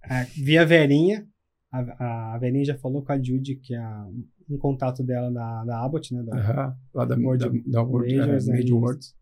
[0.02, 1.26] a- vi a Verinha.
[1.70, 4.08] A, a Verinha já falou com a Judy, que é a-
[4.48, 6.22] um contato dela da, da Abbott, né?
[6.22, 6.76] da- Aham.
[6.94, 8.72] Lá da, World- da, da World, Majors, é.
[8.72, 9.14] Worlds.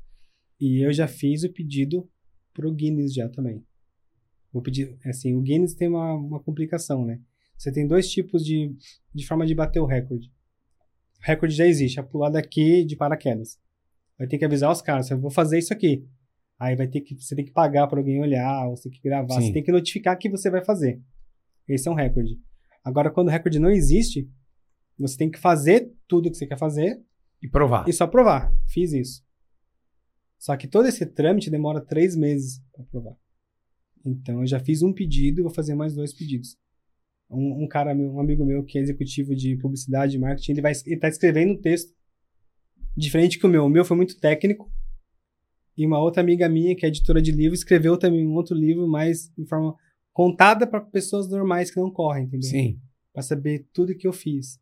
[0.61, 2.09] E eu já fiz o pedido
[2.53, 3.65] pro Guinness já também.
[4.53, 7.21] Vou pedir, assim, o Guinness tem uma, uma complicação, né?
[7.57, 8.77] Você tem dois tipos de,
[9.15, 10.31] de forma de bater o recorde.
[11.25, 13.59] O recorde já existe, é pular daqui de paraquedas.
[14.19, 16.07] Vai ter que avisar os caras, eu vou fazer isso aqui.
[16.59, 19.09] Aí vai ter que, você tem que pagar para alguém olhar, ou você tem que
[19.09, 19.47] gravar, Sim.
[19.47, 21.01] você tem que notificar que você vai fazer.
[21.67, 22.39] Esse é um recorde.
[22.85, 24.29] Agora, quando o recorde não existe,
[24.99, 27.03] você tem que fazer tudo que você quer fazer
[27.43, 27.89] E provar.
[27.89, 28.55] e só provar.
[28.69, 29.25] Fiz isso.
[30.39, 33.17] Só que todo esse trâmite demora três meses para provar.
[34.05, 36.59] Então eu já fiz um pedido e vou fazer mais dois pedidos.
[37.31, 40.61] Um, um cara, meu, um amigo meu que é executivo de publicidade e marketing, ele
[40.63, 41.93] vai ele tá escrevendo um texto
[42.97, 43.65] diferente que o meu.
[43.65, 44.71] O meu foi muito técnico.
[45.77, 48.87] E uma outra amiga minha, que é editora de livro, escreveu também um outro livro,
[48.87, 49.75] mais de forma
[50.13, 52.49] contada para pessoas normais que não correm, entendeu?
[52.49, 52.81] Sim.
[53.13, 54.61] Para saber tudo que eu fiz.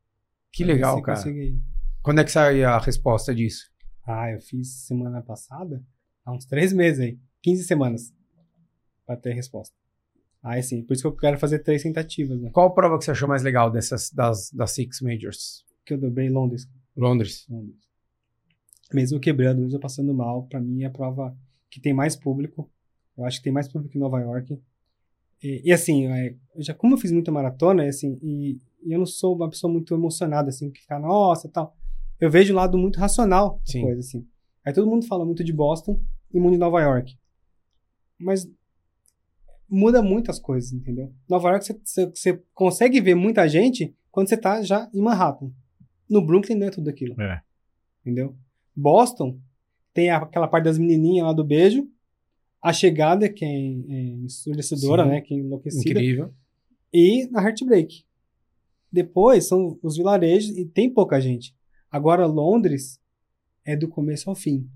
[0.50, 1.18] Que legal, cara.
[1.18, 1.60] consegue-
[2.02, 3.70] Quando é que sai a resposta disso?
[4.06, 5.84] Ah, eu fiz semana passada,
[6.24, 8.12] há uns três meses aí, 15 semanas,
[9.06, 9.76] pra ter resposta.
[10.42, 12.50] Aí sim, por isso que eu quero fazer três tentativas, né?
[12.50, 15.64] Qual prova que você achou mais legal dessas das, das Six Majors?
[15.84, 17.46] Que eu dobrei Londres, Londres.
[17.48, 17.76] Londres.
[18.92, 21.36] Mesmo quebrando, mesmo passando mal, pra mim é a prova
[21.70, 22.68] que tem mais público.
[23.16, 24.60] Eu acho que tem mais público que Nova York.
[25.42, 28.98] E, e assim, é, eu já, como eu fiz muita maratona, assim, e, e eu
[28.98, 31.76] não sou uma pessoa muito emocionada, assim, que fica, nossa, tal.
[32.20, 34.26] Eu vejo um lado muito racional da coisa, assim.
[34.64, 36.00] Aí todo mundo fala muito de Boston
[36.32, 37.16] e muito de Nova York.
[38.18, 38.48] Mas
[39.72, 41.10] muda muitas coisas, entendeu?
[41.28, 45.50] Nova York você- você consegue ver muita gente quando você tá já em Manhattan.
[46.08, 47.18] No Brooklyn não é tudo aquilo.
[47.20, 47.40] É.
[48.02, 48.36] Entendeu?
[48.76, 49.38] Boston
[49.94, 51.88] tem a- aquela parte das menininhas lá do beijo.
[52.60, 55.20] A chegada, que é, é ensurdecedora, né?
[55.22, 55.98] Que é enlouquecida.
[55.98, 56.34] Incrível.
[56.92, 58.04] E na Heartbreak.
[58.92, 61.56] Depois são os vilarejos e tem pouca gente.
[61.90, 63.00] Agora Londres
[63.64, 64.68] é do começo ao fim.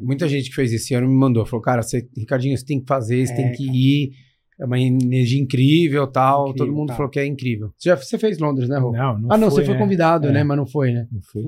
[0.00, 1.44] Muita gente que fez esse ano me mandou.
[1.46, 3.76] Falou, cara, você, Ricardinho, você tem que fazer, você É, tem que cara.
[3.78, 4.12] ir.
[4.58, 6.48] É uma energia incrível tal.
[6.48, 6.96] Incrível, Todo mundo cara.
[6.98, 7.72] falou que é incrível.
[7.78, 8.92] Você já você fez Londres, né, Rô?
[8.92, 9.80] Não, não ah, não, foi, você foi né?
[9.80, 10.32] convidado, É.
[10.32, 10.44] né?
[10.44, 11.08] Mas não foi, né?
[11.10, 11.42] Não foi.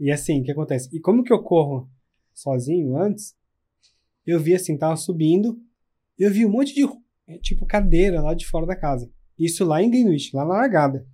[0.00, 0.88] E assim, o que acontece?
[0.96, 1.88] E como que eu corro
[2.32, 3.36] sozinho antes,
[4.26, 5.58] eu vi assim, tava subindo,
[6.18, 6.82] eu vi um monte de,
[7.28, 9.10] eh, tipo, cadeira lá de fora da casa.
[9.38, 11.06] Isso lá em Greenwich, lá na largada.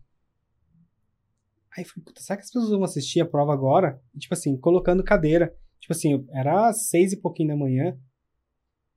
[1.76, 4.01] Aí eu falei, puta, será que as pessoas vão assistir a prova agora?
[4.14, 5.55] E, tipo assim, colocando cadeira.
[5.81, 7.97] Tipo assim, era seis e pouquinho da manhã.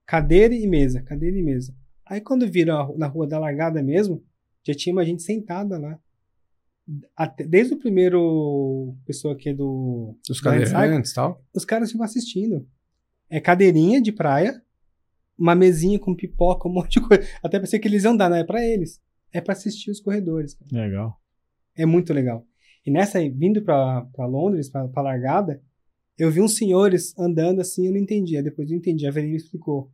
[0.05, 1.73] Cadeira e mesa, cadeira e mesa.
[2.05, 4.23] Aí quando viram na rua da largada mesmo,
[4.63, 5.97] já tinha uma gente sentada lá.
[7.15, 11.41] Até- desde o primeiro pessoa que é do Os cadeirantes e tal.
[11.55, 12.67] os caras ficam assistindo.
[13.29, 14.61] É cadeirinha de praia,
[15.37, 17.23] uma mesinha com pipoca, um monte de coisa.
[17.41, 19.01] Até pensei que eles iam dar, não é pra eles.
[19.31, 20.53] É pra assistir os corredores.
[20.53, 20.83] cara.
[20.85, 21.19] Legal.
[21.75, 22.45] É muito legal.
[22.85, 25.63] E nessa vindo pra, pra Londres, pra, pra largada,
[26.17, 28.37] eu vi uns senhores andando assim, eu não entendi.
[28.37, 29.05] Aí depois eu entendi.
[29.07, 29.89] A Verinha me explicou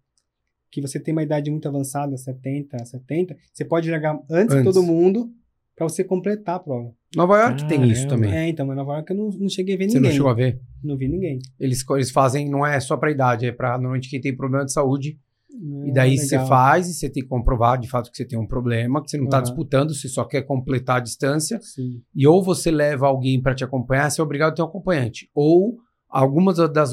[0.71, 4.63] que você tem uma idade muito avançada, 70, 70, você pode largar antes, de Antes.
[4.73, 5.31] todo mundo
[5.75, 6.93] pra você completar a prova.
[7.15, 8.31] Nova York tem isso também.
[8.31, 10.11] É, então, mas Nova York eu não, não cheguei a ver Você ninguém.
[10.11, 10.59] não chegou a ver?
[10.83, 11.39] Não vi ninguém.
[11.59, 14.73] Eles, eles fazem, não é só pra idade, é pra normalmente quem tem problema de
[14.73, 15.17] saúde.
[15.51, 16.47] E Ah, daí você legal.
[16.47, 19.17] faz e você tem que comprovar de fato que você tem um problema, que você
[19.17, 19.43] não tá Aham.
[19.45, 21.59] disputando, você só quer completar a distância.
[21.61, 22.01] Sim.
[22.15, 25.29] E ou você leva alguém pra te acompanhar, você é obrigado a ter um acompanhante.
[25.33, 25.79] Ou
[26.09, 26.91] algumas das,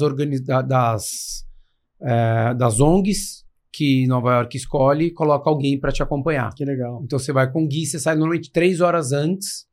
[0.67, 1.45] das,
[2.01, 6.53] é, das ONGs que Nova York escolhe, coloca alguém pra te acompanhar.
[6.55, 7.01] Que legal.
[7.03, 9.65] Então você vai com o Gui, você sai normalmente três horas antes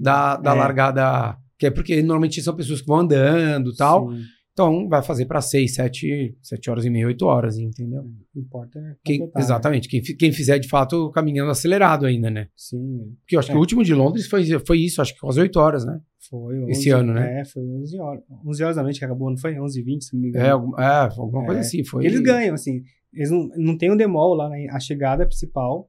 [0.00, 0.58] da, da É.
[0.58, 1.36] largada.
[1.58, 4.10] Que é porque normalmente são pessoas que vão andando e tal.
[4.12, 4.22] Sim.
[4.60, 8.02] Então vai fazer pra seis, sete, sete horas e meia, oito horas, entendeu?
[8.02, 9.28] O que importa é Quem- né?
[9.38, 9.88] exatamente.
[9.88, 12.48] Quem, quem fizer de fato caminhando acelerado ainda, né?
[12.56, 13.56] Sim, Porque eu acho que É.
[13.56, 16.00] o último de Londres foi, foi isso, acho que quase oito horas, né?
[16.28, 16.68] foi.
[16.70, 17.40] Esse ano, né?
[17.40, 18.22] É, foi 11 horas.
[18.44, 19.58] 11 horas da noite que acabou, não foi?
[19.58, 20.44] 11 e 20, se não me engano.
[20.44, 21.62] É, algum- é alguma coisa É.
[21.62, 21.84] assim.
[21.84, 22.04] Foi...
[22.04, 22.82] Eles ganham, assim.
[23.14, 24.66] Eles não, não tem um demol lá, né?
[24.70, 25.88] A chegada principal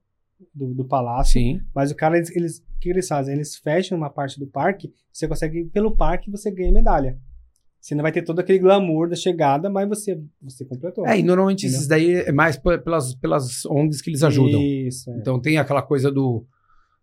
[0.54, 1.32] do, do palácio.
[1.40, 1.60] Sim.
[1.74, 3.34] Mas o cara, eles, eles, o que eles fazem?
[3.34, 7.18] Eles fecham uma parte do parque, você consegue ir pelo parque e você ganha medalha.
[7.80, 11.06] Você não vai ter todo aquele glamour da chegada, mas você, você completou.
[11.06, 11.76] É, e normalmente Entendeu?
[11.76, 14.60] esses daí é mais pe- pelas, pelas ONGs que eles ajudam.
[14.60, 15.16] Isso, é.
[15.16, 16.44] Então tem aquela coisa do,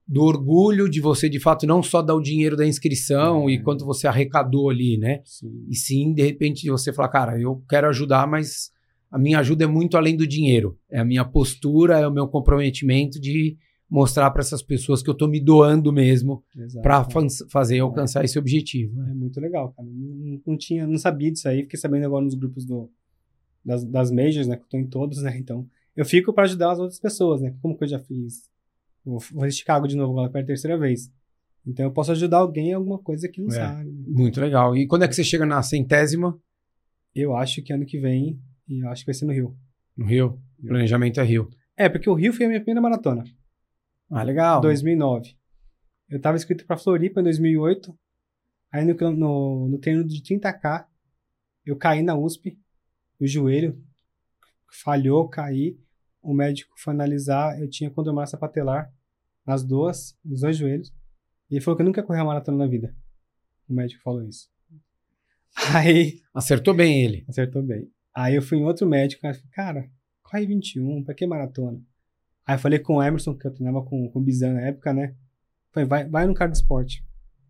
[0.07, 3.53] do orgulho de você, de fato, não só dar o dinheiro da inscrição É.
[3.53, 5.21] e quanto você arrecadou ali, né?
[5.25, 5.65] Sim.
[5.67, 8.69] E sim, de repente, você falar, cara, eu quero ajudar, mas
[9.11, 10.78] a minha ajuda é muito além do dinheiro.
[10.91, 13.57] É a minha postura, é o meu comprometimento de
[13.89, 16.43] mostrar para essas pessoas que eu tô me doando mesmo
[16.81, 17.05] para
[17.49, 19.01] fazer alcançar esse objetivo.
[19.01, 19.11] né?
[19.11, 19.88] É muito legal, cara.
[19.89, 22.89] Não, não tinha, não sabia disso aí, fiquei sabendo agora nos grupos do,
[23.63, 24.57] das, das majors, né?
[24.57, 25.38] Que eu tô em todos, né?
[25.38, 25.65] Então,
[25.95, 27.55] eu fico para ajudar as outras pessoas, né?
[27.61, 28.49] Como que eu já fiz?
[29.05, 31.09] Vou, em Chicago de novo agora pela terceira vez.
[31.65, 33.51] Então eu posso ajudar alguém em alguma coisa que não É.
[33.51, 33.89] sabe.
[34.07, 34.75] Muito legal.
[34.75, 36.38] E quando é que você chega na centésima
[37.15, 39.55] Eu acho que ano que vem, e acho que vai ser no Rio.
[39.95, 40.39] no Rio?
[40.61, 41.49] O planejamento é Rio.
[41.75, 43.23] É, porque o Rio foi a minha primeira maratona,
[44.10, 44.62] Ah, legal.
[44.62, 45.36] 2009.
[46.10, 47.97] Eu tava inscrito pra Floripa em 2008.
[48.72, 50.86] Aí no, no, no treino de 30K,
[51.66, 52.58] eu caí na USP,
[53.20, 53.82] o joelho
[54.84, 55.78] falhou, caí.
[56.22, 58.91] O médico foi analisar, eu tinha condromalácia patelar
[59.45, 60.93] nas duas, nos dois joelhos.
[61.49, 62.93] E ele falou que eu nunca ia correr a maratona na vida.
[63.70, 64.49] O médico falou isso.
[65.74, 67.26] Aí, Acertou bem ele.
[67.28, 67.89] acertou bem.
[68.14, 69.89] Aí eu fui em outro médico, cara,
[70.24, 71.82] corre 21, pra que maratona?
[72.47, 74.93] Aí eu falei com o Emerson, que eu treinava com, com o Bizan na época,
[74.93, 75.13] né?
[75.73, 77.03] Falei, vai, vai no cara do esporte.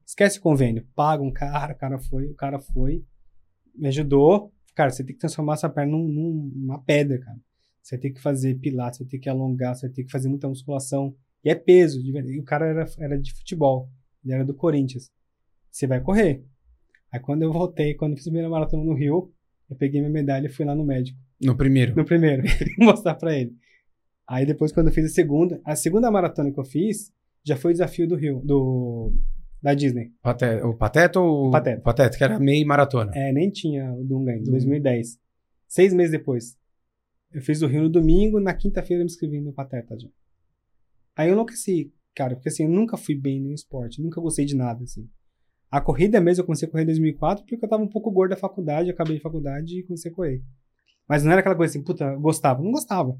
[0.05, 0.87] Esquece o convênio.
[0.95, 3.05] Paga um cara, o cara foi, o cara foi,
[3.75, 4.51] me ajudou.
[4.73, 7.37] Cara, você tem que transformar essa perna num- num- numa pedra, cara.
[7.83, 11.15] Você tem que fazer pilates, você tem que alongar, você tem que fazer muita musculação.
[11.43, 12.11] E é peso, de.
[12.11, 13.89] E o cara era, era de futebol,
[14.23, 15.09] ele era do Corinthians.
[15.71, 16.43] Você vai correr.
[17.11, 19.31] Aí quando eu voltei, quando eu fiz a primeira maratona no Rio,
[19.69, 21.17] eu peguei minha medalha e fui lá no médico.
[21.39, 21.95] No primeiro.
[21.95, 22.43] No primeiro,
[22.79, 23.55] mostrar pra ele.
[24.27, 27.13] Aí depois, quando eu fiz a segunda, a segunda maratona que eu fiz,
[27.45, 29.13] já foi o desafio do Rio, do
[29.61, 30.11] da Disney.
[30.65, 31.81] O Pateta ou Pateta.
[31.81, 33.11] Pateta, que era meio maratona.
[33.15, 34.57] É, nem tinha o Dunga ainda, Dunga.
[34.57, 35.19] 2010.
[35.67, 36.57] Seis meses depois.
[37.33, 40.09] Eu fiz o Rio no domingo, na quinta-feira eu me inscrevi no Pateta já.
[41.15, 44.55] Aí eu enlouqueci, cara, porque assim, eu nunca fui bem no esporte, nunca gostei de
[44.55, 45.09] nada, assim.
[45.69, 48.31] A corrida mesmo, eu comecei a correr em 2004 porque eu tava um pouco gordo
[48.31, 50.41] da faculdade, eu acabei a faculdade e comecei a correr.
[51.07, 52.61] Mas não era aquela coisa assim, puta, eu gostava.
[52.61, 53.17] Não gostava.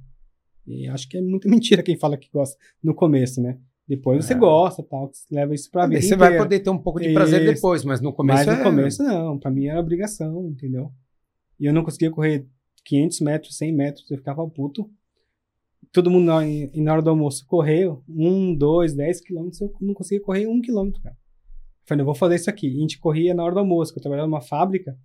[0.68, 3.58] E acho que é muita mentira quem fala que gosta no começo, né?
[3.88, 4.38] Depois você É.
[4.38, 6.44] gosta, tal, que leva isso pra vida você vai inteira.
[6.44, 7.54] poder ter um pouco de prazer Isso.
[7.54, 8.64] depois, mas no começo Mas no é...
[8.64, 10.92] começo não, pra mim era obrigação, entendeu?
[11.58, 12.46] E eu não conseguia correr
[12.84, 14.90] 500 metros, 100 metros, eu ficava puto.
[15.94, 16.42] Todo mundo na,
[16.76, 21.02] na hora do almoço correu, um, dois, dez quilômetros, eu não conseguia correr um quilômetro,
[21.02, 21.16] cara.
[21.86, 22.68] Falei, eu vou fazer isso aqui.
[22.68, 25.00] E a gente corria na hora do almoço, que eu trabalhava numa fábrica,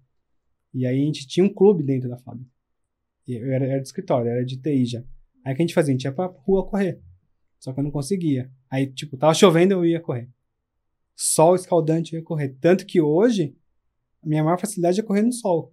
[0.74, 2.50] e aí a gente tinha um clube dentro da fábrica.
[3.28, 5.04] E eu era, era de escritório, era de TI já.
[5.44, 5.92] Aí o que a gente fazia?
[5.92, 7.00] A gente ia pra rua correr.
[7.58, 8.50] Só que eu não conseguia.
[8.70, 10.28] Aí, tipo, tava chovendo, eu ia correr.
[11.14, 12.56] Sol escaldante, eu ia correr.
[12.60, 13.56] Tanto que hoje,
[14.22, 15.72] a minha maior facilidade é correr no sol.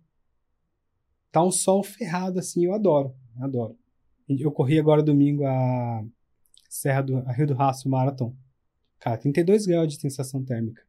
[1.31, 3.15] Tá um sol ferrado assim, eu adoro.
[3.39, 3.77] Adoro.
[4.27, 6.03] Eu corri agora domingo a
[6.69, 8.35] Serra do a Rio do Rastro Marathon.
[8.99, 10.83] Cara, 32 graus de sensação térmica.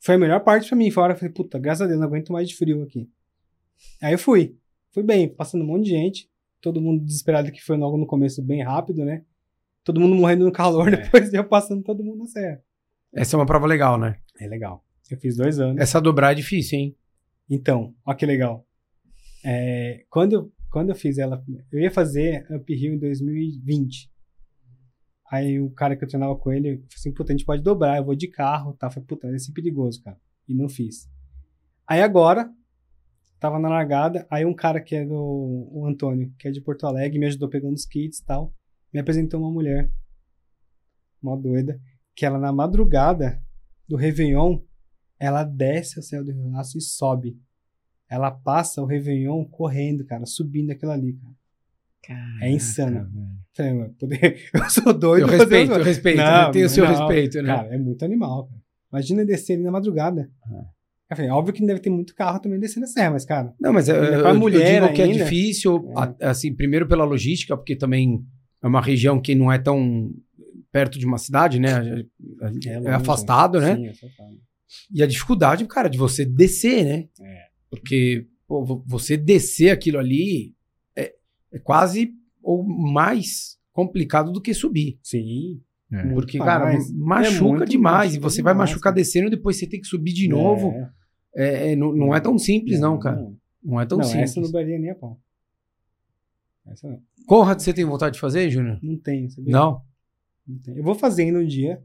[0.00, 0.90] Foi a melhor parte pra mim.
[0.90, 3.08] Fora, eu falei, puta, graças a Deus, não aguento mais de frio aqui.
[4.00, 4.56] Aí eu fui.
[4.90, 6.30] Fui bem, passando um monte de gente.
[6.66, 9.24] Todo mundo desesperado que foi logo no começo bem rápido, né?
[9.84, 10.96] Todo mundo morrendo no calor, É.
[10.96, 12.60] depois eu passando todo mundo na serra.
[13.14, 14.18] Essa é uma prova legal, né?
[14.40, 14.84] É legal.
[15.08, 15.80] Eu fiz dois anos.
[15.80, 16.96] Essa dobrar é difícil, hein?
[17.48, 18.66] Então, ó que legal.
[19.44, 21.40] É, quando, eu- quando eu fiz ela,
[21.70, 24.10] eu ia fazer uphill em 2020.
[25.30, 27.98] Aí o cara que eu treinava com ele, falou assim, puta, a gente pode dobrar,
[27.98, 28.88] eu vou de carro, tá?
[28.88, 30.18] Eu falei, puta, vai ser perigoso, cara.
[30.48, 31.08] E não fiz.
[31.86, 32.50] Aí agora,
[33.38, 35.14] tava na largada, aí um cara que é do,
[35.72, 38.52] o Antônio, que é de Porto Alegre, me ajudou pegando os kits e tal,
[38.92, 39.90] me apresentou uma mulher,
[41.22, 41.80] uma doida,
[42.14, 43.42] que ela na madrugada,
[43.88, 44.60] do Réveillon,
[45.18, 47.38] ela desce a Serra do Rio Laço e sobe.
[48.08, 51.34] Ela passa o Réveillon correndo, cara, subindo aquilo ali, cara.
[52.40, 53.04] É insano.
[53.10, 53.26] velho.
[53.54, 55.22] Falei, mano, poder- Eu sou doido.
[55.22, 56.16] Eu respeito, eu respeito.
[56.18, 56.90] Não, eu tenho o seu não.
[56.90, 57.56] respeito, né?
[57.56, 58.60] Cara, é muito animal, cara.
[58.92, 60.30] Imagina descer ali na madrugada.
[60.48, 60.64] Eu
[61.14, 63.88] falei, óbvio que deve ter muito carro também descendo a serra, mas, cara, Não, mas
[63.88, 65.24] eu, Ainda eu, eu mulher digo que é ainda.
[65.24, 66.26] difícil, É.
[66.26, 68.24] assim, primeiro pela logística, porque também
[68.62, 70.10] é uma região que não é tão
[70.72, 72.04] perto de uma cidade, né?
[72.66, 73.76] É, longe, afastado, né?
[73.76, 74.36] Sim, é afastado.
[74.92, 77.08] E a dificuldade, cara, de você descer, né?
[77.22, 77.42] É.
[77.70, 80.54] Porque pô, vo- você descer aquilo ali
[80.96, 81.14] é,
[81.52, 82.10] é quase
[82.42, 84.98] ou mais complicado do que subir.
[85.02, 85.60] Sim.
[85.92, 86.02] É.
[86.14, 88.14] Porque, cara, É machuca demais.
[88.16, 90.74] e você vai machucar descendo e depois você tem que subir de novo.
[91.36, 91.44] É.
[91.68, 93.16] É, é, não, não é tão simples, não, cara.
[93.16, 94.30] Não, Não é tão não simples.
[94.30, 95.20] essa não daria nem a pau.
[96.66, 97.00] Essa não.
[97.26, 98.78] Conrad, você tem vontade de fazer, Júnior?
[98.82, 99.52] Não tem, sabia?
[99.52, 99.82] Não?
[100.46, 100.76] Não tem.
[100.76, 101.82] Eu vou fazer ainda um dia.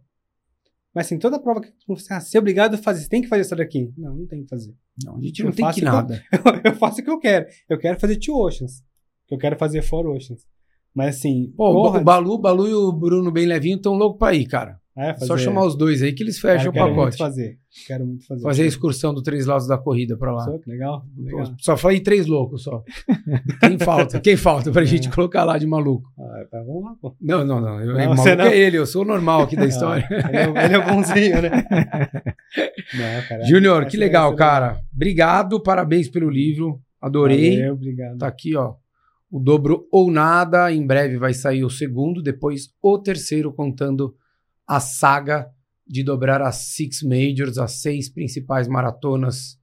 [0.94, 3.42] Mas assim, toda prova que você, ah, é obrigado a fazer, você tem que fazer
[3.42, 3.94] essa daqui.
[3.98, 4.76] Não, não tem que fazer.
[5.06, 6.22] Não, a gente Eu não tem que que eu- nada.
[6.66, 7.46] eu faço o que eu quero.
[7.70, 8.84] Eu quero fazer Two Oceans.
[9.30, 10.46] Eu quero fazer Four Oceans.
[10.94, 14.34] Mas assim, Pô, o Balu, o Balu e o Bruno bem levinho estão loucos pra
[14.36, 14.81] ir, cara.
[14.98, 16.98] É, É fazer, só chamar os dois aí que eles fecham eu o quero muito
[16.98, 17.18] pacote.
[17.18, 17.58] fazer.
[17.88, 18.44] Quero muito fazer.
[18.44, 20.44] Fazer a excursão do Três Lados da Corrida pra lá.
[20.44, 21.06] Só que legal.
[21.18, 21.54] legal.
[21.60, 22.84] Só falei três loucos só.
[23.62, 24.20] Quem falta?
[24.20, 25.12] Quem falta pra gente É.
[25.12, 26.10] colocar lá de maluco?
[26.20, 27.16] Ah, tá, vamos lá, pô.
[27.22, 27.80] Não, não, não.
[27.80, 28.46] Eu, Não, maluco você não.
[28.46, 30.06] é ele, eu sou o normal aqui da história.
[30.12, 31.50] Ah, ele, é, é bonzinho, né?
[32.94, 33.46] Não.
[33.48, 34.82] Júnior, que legal, cara.
[34.94, 36.82] Obrigado, parabéns pelo livro.
[37.02, 37.58] Adorei.
[37.58, 38.18] Valeu, obrigado.
[38.18, 38.74] Tá aqui, ó.
[39.32, 40.72] O dobro ou nada.
[40.72, 44.14] Em breve vai sair o segundo, depois o terceiro, contando
[44.76, 45.48] a saga
[45.86, 49.60] de dobrar as Six Majors, as seis principais maratonas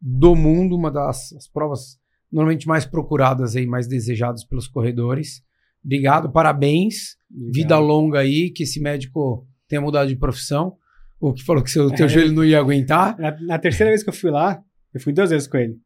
[0.00, 1.98] do mundo, uma das as provas
[2.30, 5.42] normalmente mais procuradas aí, mais desejadas pelos corredores.
[5.84, 7.16] Obrigado, parabéns.
[7.30, 7.54] Obrigado.
[7.54, 10.76] Vida longa aí, que esse médico tenha mudado de profissão.
[11.18, 12.08] O que falou que seu teu É.
[12.08, 13.18] joelho não ia aguentar.
[13.18, 15.78] Na, na terceira vez que eu fui lá, eu fui duas vezes com ele.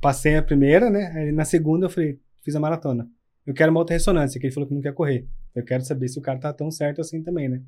[0.00, 1.06] Passei a primeira, né?
[1.14, 3.06] Aí na segunda eu falei, fiz a maratona.
[3.46, 5.26] Eu quero uma outra ressonância, que ele falou que não quer correr.
[5.54, 7.62] Eu quero saber se o cara tá tão certo assim também, né?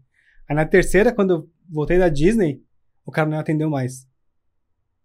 [0.49, 2.61] Aí na terceira, quando eu voltei da Disney,
[3.05, 4.07] o cara não atendeu mais.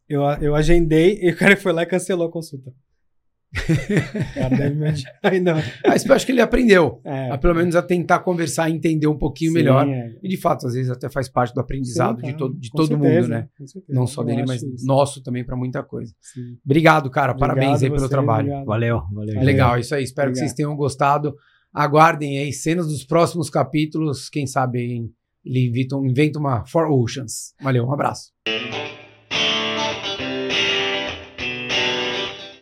[0.08, 2.72] Eu, eu agendei e o cara foi lá e cancelou a consulta.
[3.52, 3.54] o
[4.36, 4.92] cara deve me.
[5.88, 7.02] Mas eu acho que ele aprendeu.
[7.04, 9.88] É, a pelo menos a tentar conversar e entender um pouquinho sim, melhor.
[9.88, 10.16] é.
[10.22, 12.78] E de fato, às vezes até faz parte do aprendizado Sim, de todo, de com
[12.78, 13.50] todo certeza, mundo, né?
[13.58, 14.00] com certeza.
[14.00, 14.86] Não só Eu dele, mas isso.
[14.86, 16.14] nosso também para muita coisa.
[16.22, 16.58] Sim.
[16.64, 17.32] Obrigado, cara.
[17.32, 18.48] Obrigado Parabéns aí você, pelo trabalho.
[18.48, 18.66] obrigado.
[18.66, 19.34] Valeu, valeu.
[19.36, 19.44] Valeu.
[19.44, 20.04] Legal, isso aí.
[20.04, 20.48] Espero que Obrigado.
[20.48, 21.36] vocês tenham gostado.
[21.74, 24.30] Aguardem aí cenas dos próximos capítulos.
[24.30, 25.14] Quem sabe hein,
[25.46, 25.72] ele
[26.04, 27.54] inventa uma For Oceans.
[27.62, 28.32] Valeu, um abraço.